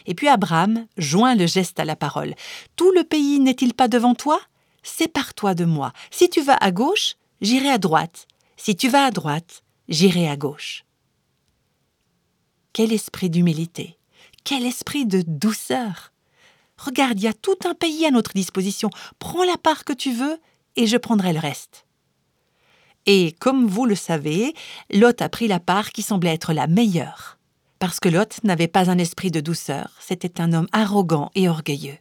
Et 0.05 0.15
puis 0.15 0.27
Abraham 0.27 0.87
joint 0.97 1.35
le 1.35 1.47
geste 1.47 1.79
à 1.79 1.85
la 1.85 1.95
parole. 1.95 2.35
Tout 2.75 2.91
le 2.91 3.05
pays 3.05 3.39
n'est-il 3.39 3.73
pas 3.73 3.87
devant 3.87 4.15
toi? 4.15 4.41
Sépare-toi 4.83 5.55
de 5.55 5.63
moi. 5.63 5.93
Si 6.11 6.29
tu 6.29 6.41
vas 6.41 6.57
à 6.57 6.71
gauche, 6.71 7.15
j'irai 7.39 7.69
à 7.69 7.77
droite. 7.77 8.27
Si 8.57 8.75
tu 8.75 8.89
vas 8.89 9.05
à 9.05 9.11
droite, 9.11 9.63
j'irai 9.87 10.27
à 10.27 10.35
gauche. 10.35 10.83
Quel 12.73 12.91
esprit 12.91 13.29
d'humilité, 13.29 13.97
quel 14.43 14.65
esprit 14.65 15.05
de 15.05 15.23
douceur. 15.25 16.11
Regarde, 16.77 17.19
il 17.19 17.23
y 17.23 17.27
a 17.27 17.33
tout 17.33 17.57
un 17.65 17.73
pays 17.73 18.05
à 18.05 18.11
notre 18.11 18.33
disposition. 18.33 18.89
Prends 19.19 19.43
la 19.43 19.57
part 19.57 19.85
que 19.85 19.93
tu 19.93 20.13
veux 20.13 20.37
et 20.75 20.87
je 20.87 20.97
prendrai 20.97 21.33
le 21.33 21.39
reste. 21.39 21.85
Et 23.05 23.33
comme 23.39 23.67
vous 23.67 23.85
le 23.85 23.95
savez, 23.95 24.53
Lot 24.89 25.21
a 25.21 25.29
pris 25.29 25.47
la 25.47 25.59
part 25.59 25.91
qui 25.91 26.01
semblait 26.01 26.33
être 26.33 26.53
la 26.53 26.67
meilleure 26.67 27.37
parce 27.83 27.99
que 27.99 28.07
Lot 28.07 28.41
n'avait 28.45 28.69
pas 28.69 28.89
un 28.89 28.97
esprit 28.97 29.29
de 29.29 29.41
douceur, 29.41 29.91
c'était 29.99 30.39
un 30.39 30.53
homme 30.53 30.69
arrogant 30.71 31.31
et 31.35 31.49
orgueilleux. 31.49 31.97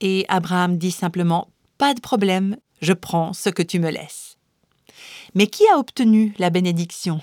Et 0.00 0.26
Abraham 0.28 0.76
dit 0.76 0.90
simplement 0.90 1.48
Pas 1.78 1.94
de 1.94 2.00
problème, 2.02 2.58
je 2.82 2.92
prends 2.92 3.32
ce 3.32 3.48
que 3.48 3.62
tu 3.62 3.78
me 3.78 3.90
laisses. 3.90 4.36
Mais 5.34 5.46
qui 5.46 5.66
a 5.72 5.78
obtenu 5.78 6.34
la 6.38 6.50
bénédiction? 6.50 7.22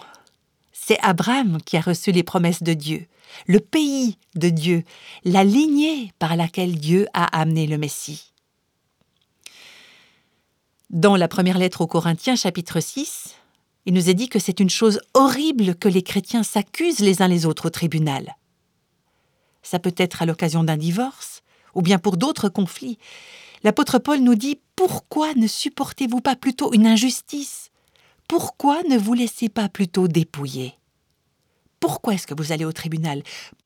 C'est 0.85 0.99
Abraham 1.01 1.61
qui 1.61 1.77
a 1.77 1.81
reçu 1.81 2.11
les 2.11 2.23
promesses 2.23 2.61
de 2.61 2.73
Dieu, 2.73 3.07
le 3.47 3.61
pays 3.61 4.17
de 4.35 4.49
Dieu, 4.49 4.83
la 5.23 5.45
lignée 5.45 6.11
par 6.19 6.35
laquelle 6.35 6.77
Dieu 6.77 7.07
a 7.13 7.23
amené 7.39 7.67
le 7.67 7.77
Messie. 7.77 8.33
Dans 10.89 11.15
la 11.15 11.29
première 11.29 11.57
lettre 11.57 11.79
aux 11.79 11.87
Corinthiens 11.87 12.35
chapitre 12.35 12.81
6, 12.81 13.33
il 13.85 13.93
nous 13.93 14.09
est 14.09 14.13
dit 14.13 14.27
que 14.27 14.39
c'est 14.39 14.59
une 14.59 14.69
chose 14.69 14.99
horrible 15.13 15.75
que 15.75 15.87
les 15.87 16.03
chrétiens 16.03 16.43
s'accusent 16.43 16.99
les 16.99 17.21
uns 17.21 17.29
les 17.29 17.45
autres 17.45 17.67
au 17.67 17.69
tribunal. 17.69 18.35
Ça 19.61 19.79
peut 19.79 19.95
être 19.95 20.21
à 20.21 20.25
l'occasion 20.25 20.65
d'un 20.65 20.75
divorce, 20.75 21.43
ou 21.75 21.81
bien 21.81 21.97
pour 21.97 22.17
d'autres 22.17 22.49
conflits. 22.49 22.97
L'apôtre 23.63 23.99
Paul 23.99 24.19
nous 24.19 24.35
dit 24.35 24.59
Pourquoi 24.75 25.33
ne 25.35 25.47
supportez-vous 25.47 26.19
pas 26.19 26.35
plutôt 26.35 26.73
une 26.73 26.87
injustice 26.87 27.71
Pourquoi 28.27 28.81
ne 28.83 28.97
vous 28.97 29.13
laissez 29.13 29.49
pas 29.49 29.69
plutôt 29.69 30.07
dépouiller? 30.07 30.73
Pourquoi 31.79 32.13
est-ce 32.13 32.27
que 32.27 32.33
vous 32.33 32.51
allez 32.51 32.65
au 32.65 32.71
tribunal? 32.71 33.23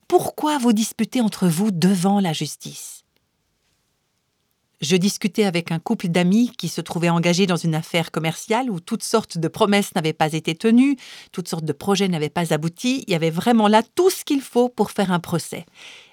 Pourquoi 0.07 0.57
vous 0.57 0.73
disputez 0.73 1.21
entre 1.21 1.47
vous 1.47 1.71
devant 1.71 2.19
la 2.19 2.33
justice? 2.33 3.03
Je 4.79 4.95
discutais 4.95 5.45
avec 5.45 5.71
un 5.71 5.79
couple 5.79 6.07
d'amis 6.07 6.51
qui 6.55 6.67
se 6.67 6.81
trouvaient 6.81 7.09
engagés 7.09 7.47
dans 7.47 7.55
une 7.55 7.73
affaire 7.73 8.11
commerciale 8.11 8.69
où 8.69 8.79
toutes 8.79 9.03
sortes 9.03 9.37
de 9.37 9.47
promesses 9.47 9.95
n'avaient 9.95 10.13
pas 10.13 10.33
été 10.33 10.53
tenues, 10.53 10.97
toutes 11.31 11.47
sortes 11.47 11.65
de 11.65 11.73
projets 11.73 12.07
n'avaient 12.07 12.29
pas 12.29 12.53
abouti, 12.53 13.03
il 13.07 13.11
y 13.11 13.15
avait 13.15 13.31
vraiment 13.31 13.67
là 13.67 13.81
tout 13.95 14.11
ce 14.11 14.23
qu'il 14.23 14.41
faut 14.41 14.69
pour 14.69 14.91
faire 14.91 15.11
un 15.11 15.19
procès. 15.19 15.65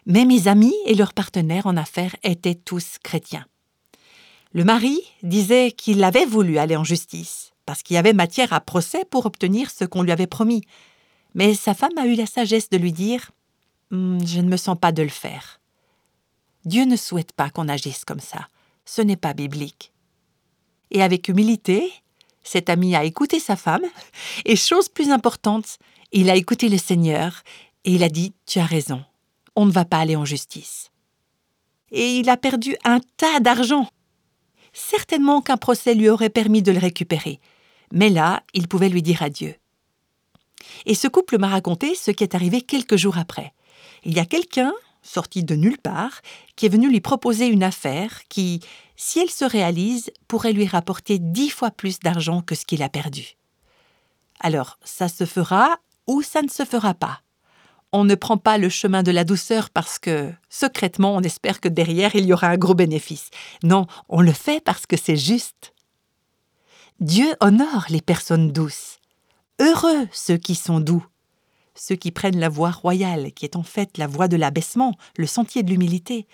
Mais 0.07 0.25
mes 0.25 0.49
amis 0.49 0.75
et 0.87 0.95
leurs 0.95 1.13
partenaires 1.13 1.67
en 1.67 1.77
affaires 1.77 2.17
étaient 2.23 2.55
tous 2.55 2.97
chrétiens. 3.03 3.47
Le 4.53 4.65
mari 4.65 4.99
disait 5.23 5.73
qu'il 5.73 6.03
avait 6.03 6.27
voulu 6.27 6.59
aller 6.59 6.77
en 6.77 6.85
justice, 6.85 7.54
parce 7.67 7.83
qu'il 7.83 7.95
y 7.95 7.99
avait 7.99 8.13
matière 8.13 8.53
à 8.53 8.61
procès 8.61 9.05
pour 9.05 9.27
obtenir 9.27 9.71
ce 9.71 9.85
qu'on 9.85 10.03
lui 10.03 10.13
avait 10.13 10.27
promis. 10.27 10.63
Mais 11.35 11.55
sa 11.55 11.75
femme 11.75 11.97
a 11.99 12.07
eu 12.07 12.15
la 12.15 12.27
sagesse 12.27 12.71
de 12.71 12.77
lui 12.77 12.93
dire 12.93 13.31
hum, 13.91 14.19
Je 14.25 14.41
ne 14.41 14.49
me 14.49 14.57
sens 14.57 14.77
pas 14.81 14.93
de 14.93 15.03
le 15.03 15.09
faire. 15.09 15.61
Dieu 16.65 16.85
ne 16.85 16.97
souhaite 16.97 17.33
pas 17.33 17.51
qu'on 17.51 17.69
agisse 17.69 18.05
comme 18.05 18.21
ça 18.21 18.49
ce 18.85 19.03
n'est 19.03 19.17
pas 19.17 19.33
biblique. 19.33 19.93
Et 20.91 21.03
avec 21.03 21.29
humilité, 21.29 21.93
cet 22.43 22.69
ami 22.69 22.95
a 22.95 23.05
écouté 23.05 23.41
sa 23.41 23.57
femme, 23.57 23.85
et 24.45 24.57
chose 24.57 24.89
plus 24.89 25.11
importante, 25.11 25.79
il 26.13 26.31
a 26.31 26.37
écouté 26.37 26.69
le 26.69 26.79
Seigneur, 26.79 27.43
et 27.85 27.93
il 27.93 28.03
a 28.03 28.09
dit, 28.09 28.35
Tu 28.47 28.59
as 28.59 28.67
raison, 28.67 29.03
on 29.57 29.67
ne 29.67 29.73
va 29.73 29.85
pas 29.85 29.99
aller 29.99 30.17
en 30.17 30.25
justice. 30.25 30.91
Et 31.91 32.19
il 32.19 32.29
a 32.29 32.37
perdu 32.37 32.77
un 32.85 33.01
tas 33.17 33.41
d'argent. 33.41 33.89
Certainement 34.73 35.41
qu'un 35.41 35.57
procès 35.57 35.95
lui 35.95 36.09
aurait 36.09 36.31
permis 36.31 36.63
de 36.63 36.73
le 36.73 36.79
récupérer, 36.79 37.41
mais 37.95 38.11
là, 38.11 38.43
il 38.53 38.69
pouvait 38.69 38.91
lui 38.91 39.01
dire 39.01 39.23
adieu. 39.23 39.55
Et 40.85 40.95
ce 40.95 41.09
couple 41.09 41.39
m'a 41.39 41.49
raconté 41.49 41.95
ce 41.95 42.11
qui 42.11 42.25
est 42.25 42.35
arrivé 42.35 42.61
quelques 42.61 42.97
jours 42.97 43.17
après. 43.17 43.55
Il 44.05 44.13
y 44.13 44.19
a 44.19 44.27
quelqu'un 44.27 44.75
sorti 45.05 45.45
de 45.45 45.55
nulle 45.55 45.79
part, 45.79 46.23
qui 46.57 46.67
est 46.67 46.71
venu 46.71 46.91
lui 46.91 47.01
proposer 47.01 47.47
une 47.47 47.63
affaire 47.63 48.23
qui, 48.29 48.61
si 48.97 49.21
elle 49.21 49.31
se 49.31 49.45
réalise, 49.45 50.11
pourrait 50.27 50.53
lui 50.53 50.67
rapporter 50.67 51.19
dix 51.19 51.51
fois 51.51 51.71
plus 51.71 52.01
d'argent 52.01 52.43
que 52.43 52.55
ce 52.55 52.65
qu'il 52.65 52.83
a 52.83 52.89
perdu. 52.89 53.37
Alors, 54.41 54.79
ça 54.83 55.09
se 55.09 55.27
fera 55.27 55.79
ou 56.07 56.23
ça 56.23 56.43
ne 56.43 56.49
se 56.49 56.65
fera 56.65 56.95
pas. 56.95 57.21
On 57.93 58.05
ne 58.05 58.17
prend 58.17 58.39
pas 58.39 58.59
le 58.59 58.69
chemin 58.69 59.05
de 59.05 59.13
la 59.13 59.23
douceur 59.23 59.71
parce 59.71 60.01
que, 60.01 60.33
secrètement, 60.49 61.15
on 61.15 61.21
espère 61.21 61.61
que 61.61 61.69
derrière, 61.69 62.17
il 62.17 62.25
y 62.25 62.33
aura 62.33 62.49
un 62.49 62.57
gros 62.57 62.75
bénéfice. 62.75 63.31
Non, 63.63 63.87
on 64.09 64.21
le 64.21 64.33
fait 64.33 64.61
parce 64.65 64.87
que 64.87 64.97
c'est 64.97 65.17
juste. 65.17 65.74
Dieu 67.05 67.35
honore 67.43 67.85
les 67.91 68.01
personnes 68.01 68.51
douces. 68.51 68.97
Heureux 69.61 70.09
ceux 70.11 70.39
qui 70.39 70.55
sont 70.55 70.81
doux 70.81 71.05
ceux 71.77 71.97
qui 71.97 72.13
prennent 72.13 72.39
la 72.39 72.49
voie 72.49 72.71
royale, 72.71 73.33
qui 73.33 73.45
est 73.45 73.57
en 73.57 73.63
fait 73.63 73.99
la 73.99 74.07
voie 74.07 74.29
de 74.29 74.37
l'abaissement, 74.37 74.97
le 75.19 75.27
sentier 75.27 75.63
de 75.65 75.71
l'humilité, 75.71 76.27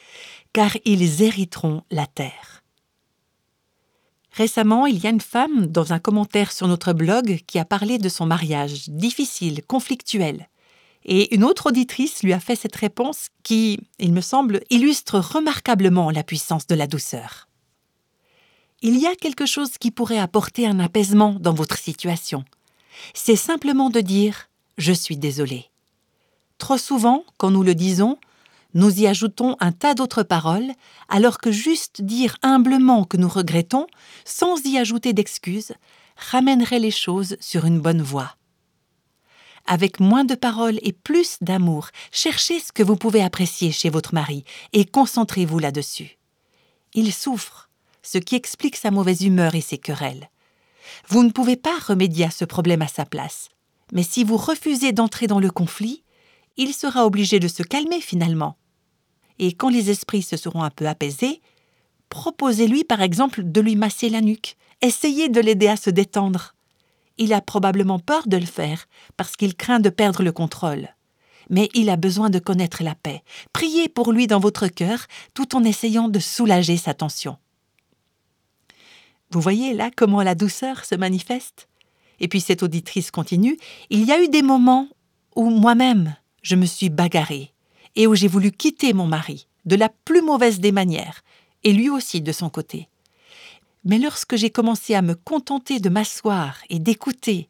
car 0.52 0.76
ils 0.84 1.22
hériteront 1.22 1.82
la 1.90 2.06
terre. 2.06 2.62
Récemment, 4.32 4.86
il 4.86 4.98
y 4.98 5.06
a 5.06 5.10
une 5.10 5.22
femme, 5.22 5.66
dans 5.66 5.94
un 5.94 5.98
commentaire 5.98 6.52
sur 6.52 6.68
notre 6.68 6.92
blog, 6.92 7.40
qui 7.46 7.58
a 7.58 7.64
parlé 7.64 7.96
de 7.96 8.10
son 8.10 8.26
mariage, 8.26 8.90
difficile, 8.90 9.62
conflictuel. 9.66 10.50
Et 11.06 11.34
une 11.34 11.42
autre 11.42 11.68
auditrice 11.70 12.22
lui 12.22 12.34
a 12.34 12.38
fait 12.38 12.54
cette 12.54 12.76
réponse 12.76 13.28
qui, 13.42 13.80
il 13.98 14.12
me 14.12 14.20
semble, 14.20 14.60
illustre 14.68 15.18
remarquablement 15.18 16.10
la 16.10 16.22
puissance 16.22 16.66
de 16.66 16.74
la 16.74 16.86
douceur. 16.86 17.49
Il 18.82 18.98
y 18.98 19.06
a 19.06 19.14
quelque 19.14 19.44
chose 19.44 19.76
qui 19.78 19.90
pourrait 19.90 20.18
apporter 20.18 20.66
un 20.66 20.80
apaisement 20.80 21.36
dans 21.38 21.52
votre 21.52 21.78
situation. 21.78 22.44
C'est 23.12 23.36
simplement 23.36 23.90
de 23.90 24.00
dire 24.00 24.48
je 24.78 24.92
suis 24.92 25.18
désolé. 25.18 25.66
Trop 26.56 26.78
souvent, 26.78 27.24
quand 27.36 27.50
nous 27.50 27.62
le 27.62 27.74
disons, 27.74 28.18
nous 28.72 29.00
y 29.00 29.06
ajoutons 29.06 29.56
un 29.60 29.72
tas 29.72 29.94
d'autres 29.94 30.22
paroles, 30.22 30.70
alors 31.08 31.38
que 31.38 31.50
juste 31.50 32.00
dire 32.00 32.36
humblement 32.42 33.04
que 33.04 33.16
nous 33.16 33.28
regrettons, 33.28 33.86
sans 34.24 34.64
y 34.64 34.78
ajouter 34.78 35.12
d'excuses, 35.12 35.74
ramènerait 36.16 36.78
les 36.78 36.90
choses 36.90 37.36
sur 37.40 37.66
une 37.66 37.80
bonne 37.80 38.02
voie. 38.02 38.36
Avec 39.66 40.00
moins 40.00 40.24
de 40.24 40.34
paroles 40.34 40.78
et 40.82 40.92
plus 40.92 41.36
d'amour, 41.42 41.88
cherchez 42.12 42.60
ce 42.60 42.72
que 42.72 42.82
vous 42.82 42.96
pouvez 42.96 43.22
apprécier 43.22 43.72
chez 43.72 43.90
votre 43.90 44.14
mari 44.14 44.44
et 44.72 44.86
concentrez-vous 44.86 45.58
là-dessus. 45.58 46.18
Il 46.94 47.12
souffre, 47.12 47.69
ce 48.02 48.18
qui 48.18 48.36
explique 48.36 48.76
sa 48.76 48.90
mauvaise 48.90 49.22
humeur 49.22 49.54
et 49.54 49.60
ses 49.60 49.78
querelles. 49.78 50.30
Vous 51.08 51.22
ne 51.22 51.30
pouvez 51.30 51.56
pas 51.56 51.78
remédier 51.78 52.26
à 52.26 52.30
ce 52.30 52.44
problème 52.44 52.82
à 52.82 52.88
sa 52.88 53.04
place. 53.04 53.48
Mais 53.92 54.02
si 54.02 54.24
vous 54.24 54.36
refusez 54.36 54.92
d'entrer 54.92 55.26
dans 55.26 55.40
le 55.40 55.50
conflit, 55.50 56.04
il 56.56 56.74
sera 56.74 57.06
obligé 57.06 57.40
de 57.40 57.48
se 57.48 57.62
calmer 57.62 58.00
finalement. 58.00 58.56
Et 59.38 59.52
quand 59.52 59.70
les 59.70 59.90
esprits 59.90 60.22
se 60.22 60.36
seront 60.36 60.62
un 60.62 60.70
peu 60.70 60.86
apaisés, 60.86 61.40
proposez-lui 62.08 62.84
par 62.84 63.00
exemple 63.00 63.42
de 63.44 63.60
lui 63.60 63.76
masser 63.76 64.10
la 64.10 64.20
nuque, 64.20 64.56
essayez 64.82 65.28
de 65.28 65.40
l'aider 65.40 65.68
à 65.68 65.76
se 65.76 65.90
détendre. 65.90 66.54
Il 67.18 67.32
a 67.32 67.40
probablement 67.40 67.98
peur 67.98 68.26
de 68.26 68.36
le 68.36 68.46
faire 68.46 68.86
parce 69.16 69.36
qu'il 69.36 69.54
craint 69.54 69.80
de 69.80 69.90
perdre 69.90 70.22
le 70.22 70.32
contrôle. 70.32 70.88
Mais 71.48 71.68
il 71.74 71.90
a 71.90 71.96
besoin 71.96 72.30
de 72.30 72.38
connaître 72.38 72.82
la 72.82 72.94
paix. 72.94 73.22
Priez 73.52 73.88
pour 73.88 74.12
lui 74.12 74.26
dans 74.26 74.38
votre 74.38 74.68
cœur 74.68 75.06
tout 75.34 75.56
en 75.56 75.64
essayant 75.64 76.08
de 76.08 76.18
soulager 76.18 76.76
sa 76.76 76.94
tension. 76.94 77.38
Vous 79.30 79.40
voyez 79.40 79.74
là 79.74 79.90
comment 79.94 80.22
la 80.22 80.34
douceur 80.34 80.84
se 80.84 80.94
manifeste 80.94 81.68
et 82.20 82.28
puis 82.28 82.40
cette 82.40 82.62
auditrice 82.62 83.10
continue, 83.10 83.56
il 83.88 84.04
y 84.04 84.12
a 84.12 84.22
eu 84.22 84.28
des 84.28 84.42
moments 84.42 84.88
où 85.34 85.48
moi-même 85.50 86.14
je 86.42 86.54
me 86.54 86.66
suis 86.66 86.90
bagarrée 86.90 87.52
et 87.96 88.06
où 88.06 88.14
j'ai 88.14 88.28
voulu 88.28 88.52
quitter 88.52 88.92
mon 88.92 89.06
mari 89.06 89.48
de 89.64 89.76
la 89.76 89.88
plus 89.88 90.22
mauvaise 90.22 90.60
des 90.60 90.72
manières, 90.72 91.22
et 91.64 91.72
lui 91.72 91.90
aussi 91.90 92.22
de 92.22 92.32
son 92.32 92.48
côté. 92.48 92.88
Mais 93.84 93.98
lorsque 93.98 94.36
j'ai 94.36 94.48
commencé 94.48 94.94
à 94.94 95.02
me 95.02 95.14
contenter 95.14 95.80
de 95.80 95.90
m'asseoir 95.90 96.58
et 96.70 96.78
d'écouter, 96.78 97.48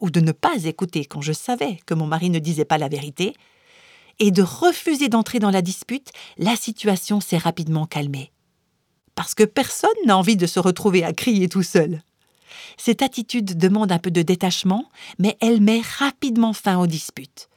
ou 0.00 0.10
de 0.10 0.20
ne 0.20 0.30
pas 0.30 0.64
écouter 0.64 1.04
quand 1.04 1.20
je 1.20 1.32
savais 1.32 1.80
que 1.84 1.94
mon 1.94 2.06
mari 2.06 2.30
ne 2.30 2.38
disait 2.38 2.64
pas 2.64 2.78
la 2.78 2.88
vérité, 2.88 3.34
et 4.20 4.30
de 4.30 4.42
refuser 4.42 5.08
d'entrer 5.08 5.40
dans 5.40 5.50
la 5.50 5.62
dispute, 5.62 6.12
la 6.36 6.54
situation 6.54 7.20
s'est 7.20 7.38
rapidement 7.38 7.86
calmée. 7.86 8.30
Parce 9.18 9.34
que 9.34 9.42
personne 9.42 9.90
n'a 10.06 10.16
envie 10.16 10.36
de 10.36 10.46
se 10.46 10.60
retrouver 10.60 11.02
à 11.02 11.12
crier 11.12 11.48
tout 11.48 11.64
seul. 11.64 12.04
Cette 12.76 13.02
attitude 13.02 13.58
demande 13.58 13.90
un 13.90 13.98
peu 13.98 14.12
de 14.12 14.22
détachement, 14.22 14.88
mais 15.18 15.36
elle 15.40 15.60
met 15.60 15.82
rapidement 15.98 16.52
fin 16.52 16.78
aux 16.78 16.86
disputes. 16.86 17.48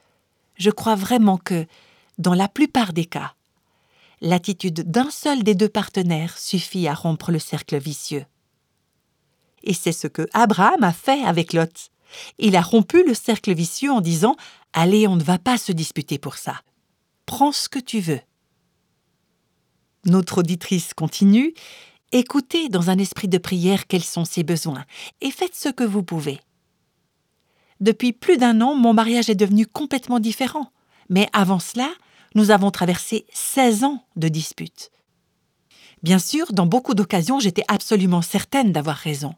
Je 0.56 0.70
crois 0.70 0.96
vraiment 0.96 1.38
que, 1.38 1.64
dans 2.18 2.34
la 2.34 2.48
plupart 2.48 2.92
des 2.92 3.04
cas, 3.04 3.34
l'attitude 4.20 4.90
d'un 4.90 5.08
seul 5.12 5.44
des 5.44 5.54
deux 5.54 5.68
partenaires 5.68 6.36
suffit 6.36 6.88
à 6.88 6.94
rompre 6.94 7.30
le 7.30 7.38
cercle 7.38 7.78
vicieux. 7.78 8.26
Et 9.62 9.72
c'est 9.72 9.92
ce 9.92 10.08
que 10.08 10.26
Abraham 10.32 10.82
a 10.82 10.92
fait 10.92 11.22
avec 11.22 11.52
Lot. 11.52 11.92
Il 12.40 12.56
a 12.56 12.60
rompu 12.60 13.04
le 13.06 13.14
cercle 13.14 13.54
vicieux 13.54 13.92
en 13.92 14.00
disant 14.00 14.34
Allez, 14.72 15.06
on 15.06 15.14
ne 15.14 15.22
va 15.22 15.38
pas 15.38 15.58
se 15.58 15.70
disputer 15.70 16.18
pour 16.18 16.38
ça. 16.38 16.60
Prends 17.24 17.52
ce 17.52 17.68
que 17.68 17.78
tu 17.78 18.00
veux. 18.00 18.20
Notre 20.04 20.38
auditrice 20.38 20.94
continue 20.94 21.54
Écoutez 22.10 22.68
dans 22.68 22.90
un 22.90 22.98
esprit 22.98 23.28
de 23.28 23.38
prière 23.38 23.86
quels 23.86 24.02
sont 24.02 24.24
ses 24.24 24.42
besoins 24.42 24.84
et 25.20 25.30
faites 25.30 25.54
ce 25.54 25.68
que 25.68 25.84
vous 25.84 26.02
pouvez. 26.02 26.40
Depuis 27.80 28.12
plus 28.12 28.36
d'un 28.36 28.60
an, 28.62 28.74
mon 28.74 28.94
mariage 28.94 29.30
est 29.30 29.36
devenu 29.36 29.64
complètement 29.64 30.18
différent. 30.18 30.72
Mais 31.08 31.28
avant 31.32 31.60
cela, 31.60 31.88
nous 32.34 32.50
avons 32.50 32.72
traversé 32.72 33.26
16 33.32 33.84
ans 33.84 34.04
de 34.16 34.26
disputes. 34.26 34.90
Bien 36.02 36.18
sûr, 36.18 36.52
dans 36.52 36.66
beaucoup 36.66 36.94
d'occasions, 36.94 37.38
j'étais 37.38 37.64
absolument 37.68 38.22
certaine 38.22 38.72
d'avoir 38.72 38.96
raison. 38.96 39.34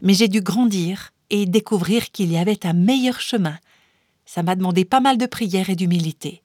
Mais 0.00 0.14
j'ai 0.14 0.28
dû 0.28 0.40
grandir 0.40 1.12
et 1.30 1.46
découvrir 1.46 2.10
qu'il 2.10 2.32
y 2.32 2.38
avait 2.38 2.66
un 2.66 2.72
meilleur 2.72 3.20
chemin. 3.20 3.58
Ça 4.26 4.42
m'a 4.42 4.56
demandé 4.56 4.84
pas 4.84 5.00
mal 5.00 5.16
de 5.16 5.26
prières 5.26 5.70
et 5.70 5.76
d'humilité 5.76 6.42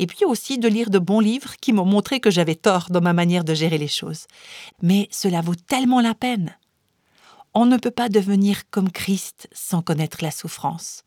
et 0.00 0.06
puis 0.06 0.24
aussi 0.24 0.58
de 0.58 0.66
lire 0.66 0.88
de 0.88 0.98
bons 0.98 1.20
livres 1.20 1.56
qui 1.60 1.74
m'ont 1.74 1.84
montré 1.84 2.20
que 2.20 2.30
j'avais 2.30 2.54
tort 2.54 2.86
dans 2.88 3.02
ma 3.02 3.12
manière 3.12 3.44
de 3.44 3.52
gérer 3.52 3.76
les 3.76 3.86
choses. 3.86 4.26
Mais 4.80 5.06
cela 5.10 5.42
vaut 5.42 5.54
tellement 5.54 6.00
la 6.00 6.14
peine. 6.14 6.56
On 7.52 7.66
ne 7.66 7.76
peut 7.76 7.90
pas 7.90 8.08
devenir 8.08 8.62
comme 8.70 8.90
Christ 8.90 9.46
sans 9.52 9.82
connaître 9.82 10.18
la 10.22 10.30
souffrance. 10.30 11.04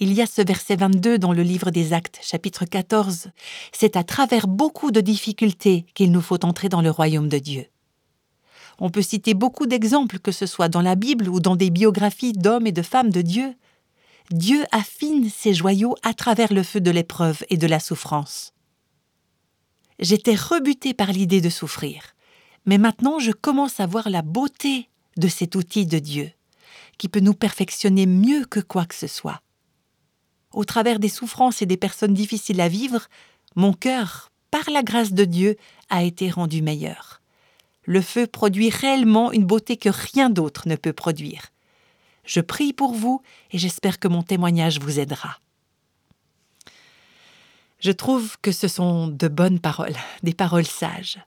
Il 0.00 0.12
y 0.12 0.20
a 0.20 0.26
ce 0.26 0.42
verset 0.42 0.74
22 0.74 1.18
dans 1.18 1.32
le 1.32 1.44
livre 1.44 1.70
des 1.70 1.92
Actes, 1.92 2.18
chapitre 2.20 2.64
14. 2.64 3.28
C'est 3.70 3.96
à 3.96 4.02
travers 4.02 4.48
beaucoup 4.48 4.90
de 4.90 5.00
difficultés 5.00 5.86
qu'il 5.94 6.10
nous 6.10 6.20
faut 6.20 6.44
entrer 6.44 6.68
dans 6.68 6.82
le 6.82 6.90
royaume 6.90 7.28
de 7.28 7.38
Dieu. 7.38 7.66
On 8.80 8.90
peut 8.90 9.02
citer 9.02 9.34
beaucoup 9.34 9.66
d'exemples, 9.66 10.18
que 10.18 10.32
ce 10.32 10.46
soit 10.46 10.68
dans 10.68 10.82
la 10.82 10.96
Bible 10.96 11.28
ou 11.28 11.38
dans 11.38 11.54
des 11.54 11.70
biographies 11.70 12.32
d'hommes 12.32 12.66
et 12.66 12.72
de 12.72 12.82
femmes 12.82 13.10
de 13.10 13.22
Dieu. 13.22 13.54
Dieu 14.30 14.64
affine 14.72 15.28
ses 15.28 15.52
joyaux 15.52 15.96
à 16.02 16.14
travers 16.14 16.52
le 16.52 16.62
feu 16.62 16.80
de 16.80 16.90
l'épreuve 16.90 17.44
et 17.50 17.58
de 17.58 17.66
la 17.66 17.78
souffrance. 17.78 18.54
J'étais 19.98 20.34
rebutée 20.34 20.94
par 20.94 21.12
l'idée 21.12 21.42
de 21.42 21.50
souffrir, 21.50 22.14
mais 22.64 22.78
maintenant 22.78 23.18
je 23.18 23.32
commence 23.32 23.80
à 23.80 23.86
voir 23.86 24.08
la 24.08 24.22
beauté 24.22 24.88
de 25.18 25.28
cet 25.28 25.54
outil 25.56 25.84
de 25.84 25.98
Dieu, 25.98 26.30
qui 26.96 27.08
peut 27.08 27.20
nous 27.20 27.34
perfectionner 27.34 28.06
mieux 28.06 28.46
que 28.46 28.60
quoi 28.60 28.86
que 28.86 28.94
ce 28.94 29.06
soit. 29.06 29.42
Au 30.52 30.64
travers 30.64 30.98
des 30.98 31.08
souffrances 31.10 31.60
et 31.60 31.66
des 31.66 31.76
personnes 31.76 32.14
difficiles 32.14 32.60
à 32.62 32.68
vivre, 32.68 33.08
mon 33.56 33.74
cœur, 33.74 34.30
par 34.50 34.70
la 34.70 34.82
grâce 34.82 35.12
de 35.12 35.24
Dieu, 35.24 35.56
a 35.90 36.02
été 36.02 36.30
rendu 36.30 36.62
meilleur. 36.62 37.20
Le 37.82 38.00
feu 38.00 38.26
produit 38.26 38.70
réellement 38.70 39.32
une 39.32 39.44
beauté 39.44 39.76
que 39.76 39.90
rien 39.90 40.30
d'autre 40.30 40.66
ne 40.66 40.76
peut 40.76 40.92
produire. 40.94 41.50
Je 42.24 42.40
prie 42.40 42.72
pour 42.72 42.94
vous 42.94 43.22
et 43.50 43.58
j'espère 43.58 43.98
que 43.98 44.08
mon 44.08 44.22
témoignage 44.22 44.80
vous 44.80 44.98
aidera. 44.98 45.38
Je 47.80 47.92
trouve 47.92 48.38
que 48.40 48.52
ce 48.52 48.66
sont 48.66 49.08
de 49.08 49.28
bonnes 49.28 49.60
paroles, 49.60 49.96
des 50.22 50.32
paroles 50.32 50.66
sages. 50.66 51.18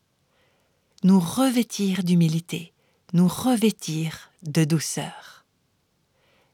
Nous 1.04 1.20
revêtir 1.20 2.04
d'humilité, 2.04 2.74
nous 3.14 3.28
revêtir 3.28 4.32
de 4.42 4.64
douceur. 4.64 5.46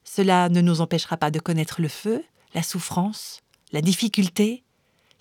Cela 0.04 0.50
ne 0.50 0.60
nous 0.60 0.82
empêchera 0.82 1.16
pas 1.16 1.32
de 1.32 1.40
connaître 1.40 1.82
le 1.82 1.88
feu, 1.88 2.24
la 2.54 2.64
souffrance, 2.64 3.40
la 3.72 3.82
difficulté, 3.82 4.64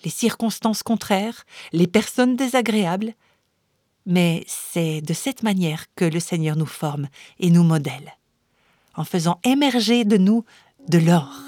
les 0.03 0.11
circonstances 0.11 0.83
contraires, 0.83 1.45
les 1.71 1.87
personnes 1.87 2.35
désagréables, 2.35 3.13
mais 4.05 4.43
c'est 4.47 5.01
de 5.01 5.13
cette 5.13 5.43
manière 5.43 5.85
que 5.95 6.03
le 6.03 6.19
Seigneur 6.19 6.57
nous 6.57 6.65
forme 6.65 7.07
et 7.39 7.49
nous 7.49 7.63
modèle 7.63 8.13
en 8.95 9.03
faisant 9.03 9.39
émerger 9.43 10.05
de 10.05 10.17
nous 10.17 10.43
de 10.87 10.97
l'or, 10.97 11.39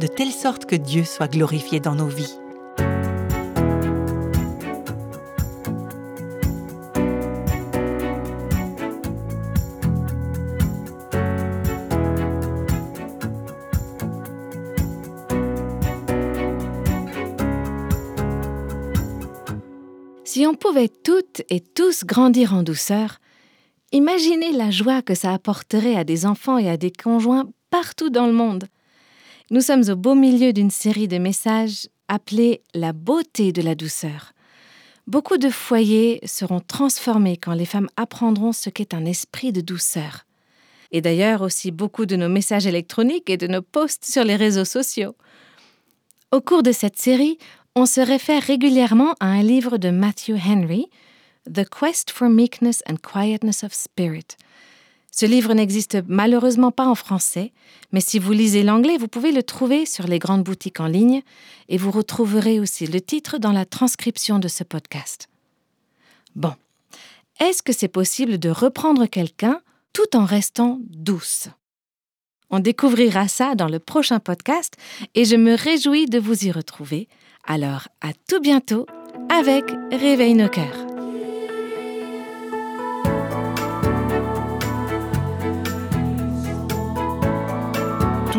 de 0.00 0.06
telle 0.06 0.32
sorte 0.32 0.66
que 0.66 0.76
Dieu 0.76 1.04
soit 1.04 1.28
glorifié 1.28 1.80
dans 1.80 1.94
nos 1.94 2.06
vies. 2.06 2.38
Si 20.24 20.46
on 20.48 20.54
pouvait 20.54 20.88
toutes 20.88 21.42
et 21.48 21.60
tous 21.60 22.02
grandir 22.02 22.54
en 22.54 22.64
douceur, 22.64 23.20
Imaginez 23.94 24.50
la 24.50 24.72
joie 24.72 25.02
que 25.02 25.14
ça 25.14 25.32
apporterait 25.32 25.94
à 25.94 26.02
des 26.02 26.26
enfants 26.26 26.58
et 26.58 26.68
à 26.68 26.76
des 26.76 26.90
conjoints 26.90 27.48
partout 27.70 28.10
dans 28.10 28.26
le 28.26 28.32
monde. 28.32 28.64
Nous 29.52 29.60
sommes 29.60 29.88
au 29.88 29.94
beau 29.94 30.16
milieu 30.16 30.52
d'une 30.52 30.72
série 30.72 31.06
de 31.06 31.18
messages 31.18 31.88
appelés 32.08 32.60
La 32.74 32.92
beauté 32.92 33.52
de 33.52 33.62
la 33.62 33.76
douceur. 33.76 34.32
Beaucoup 35.06 35.38
de 35.38 35.48
foyers 35.48 36.18
seront 36.24 36.58
transformés 36.58 37.36
quand 37.36 37.52
les 37.52 37.66
femmes 37.66 37.86
apprendront 37.96 38.50
ce 38.50 38.68
qu'est 38.68 38.94
un 38.94 39.04
esprit 39.04 39.52
de 39.52 39.60
douceur. 39.60 40.26
Et 40.90 41.00
d'ailleurs 41.00 41.42
aussi 41.42 41.70
beaucoup 41.70 42.04
de 42.04 42.16
nos 42.16 42.28
messages 42.28 42.66
électroniques 42.66 43.30
et 43.30 43.36
de 43.36 43.46
nos 43.46 43.62
posts 43.62 44.04
sur 44.04 44.24
les 44.24 44.34
réseaux 44.34 44.64
sociaux. 44.64 45.14
Au 46.32 46.40
cours 46.40 46.64
de 46.64 46.72
cette 46.72 46.98
série, 46.98 47.38
on 47.76 47.86
se 47.86 48.00
réfère 48.00 48.42
régulièrement 48.42 49.14
à 49.20 49.26
un 49.26 49.42
livre 49.42 49.78
de 49.78 49.90
Matthew 49.90 50.32
Henry, 50.44 50.88
The 51.52 51.68
Quest 51.68 52.10
for 52.10 52.28
Meekness 52.28 52.82
and 52.88 52.96
Quietness 53.02 53.64
of 53.64 53.72
Spirit. 53.74 54.36
Ce 55.10 55.26
livre 55.26 55.54
n'existe 55.54 55.98
malheureusement 56.08 56.72
pas 56.72 56.86
en 56.86 56.96
français, 56.96 57.52
mais 57.92 58.00
si 58.00 58.18
vous 58.18 58.32
lisez 58.32 58.64
l'anglais, 58.64 58.96
vous 58.98 59.06
pouvez 59.06 59.30
le 59.30 59.44
trouver 59.44 59.86
sur 59.86 60.08
les 60.08 60.18
grandes 60.18 60.42
boutiques 60.42 60.80
en 60.80 60.88
ligne 60.88 61.22
et 61.68 61.76
vous 61.76 61.92
retrouverez 61.92 62.58
aussi 62.58 62.86
le 62.86 63.00
titre 63.00 63.38
dans 63.38 63.52
la 63.52 63.64
transcription 63.64 64.40
de 64.40 64.48
ce 64.48 64.64
podcast. 64.64 65.28
Bon, 66.34 66.54
est-ce 67.38 67.62
que 67.62 67.72
c'est 67.72 67.88
possible 67.88 68.38
de 68.38 68.50
reprendre 68.50 69.06
quelqu'un 69.06 69.60
tout 69.92 70.16
en 70.16 70.24
restant 70.24 70.80
douce? 70.88 71.48
On 72.50 72.58
découvrira 72.58 73.28
ça 73.28 73.54
dans 73.54 73.68
le 73.68 73.78
prochain 73.78 74.18
podcast 74.18 74.74
et 75.14 75.24
je 75.24 75.36
me 75.36 75.54
réjouis 75.54 76.06
de 76.06 76.18
vous 76.18 76.44
y 76.44 76.50
retrouver. 76.50 77.08
Alors, 77.44 77.88
à 78.00 78.12
tout 78.28 78.40
bientôt 78.40 78.86
avec 79.30 79.64
Réveille 79.92 80.34
nos 80.34 80.48
cœurs. 80.48 80.93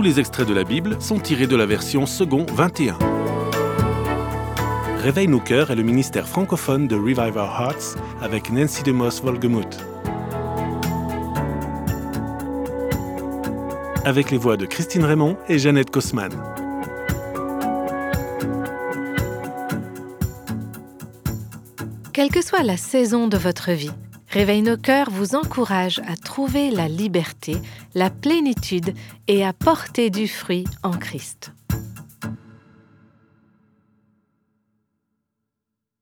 Les 0.05 0.19
extraits 0.19 0.47
de 0.47 0.53
la 0.53 0.63
Bible 0.63 1.01
sont 1.01 1.17
tirés 1.17 1.47
de 1.47 1.55
la 1.55 1.65
version 1.65 2.05
second 2.05 2.45
21. 2.53 2.95
Réveille 4.99 5.27
nos 5.27 5.39
cœurs 5.39 5.71
est 5.71 5.75
le 5.75 5.81
ministère 5.81 6.27
francophone 6.27 6.87
de 6.87 6.95
Revive 6.95 7.35
Our 7.35 7.59
Hearts 7.59 7.97
avec 8.21 8.51
Nancy 8.51 8.83
DeMoss 8.83 9.23
Volgemuth. 9.23 9.83
Avec 14.05 14.29
les 14.29 14.37
voix 14.37 14.57
de 14.57 14.67
Christine 14.67 15.03
Raymond 15.03 15.37
et 15.49 15.57
Jeannette 15.57 15.89
Kosman. 15.89 16.31
Quelle 22.13 22.29
que 22.29 22.45
soit 22.45 22.61
la 22.61 22.77
saison 22.77 23.27
de 23.27 23.37
votre 23.37 23.71
vie, 23.71 23.91
Réveille 24.35 24.63
nos 24.63 24.75
cœurs 24.75 25.09
vous 25.09 25.33
encourage 25.35 26.01
à 26.09 26.17
trouver 26.17 26.69
la 26.69 26.89
liberté, 26.89 27.55
la 27.93 28.09
plénitude 28.09 28.93
et 29.29 29.45
à 29.45 29.53
porter 29.53 30.09
du 30.09 30.27
fruit 30.27 30.65
en 30.83 30.91
Christ. 30.91 31.53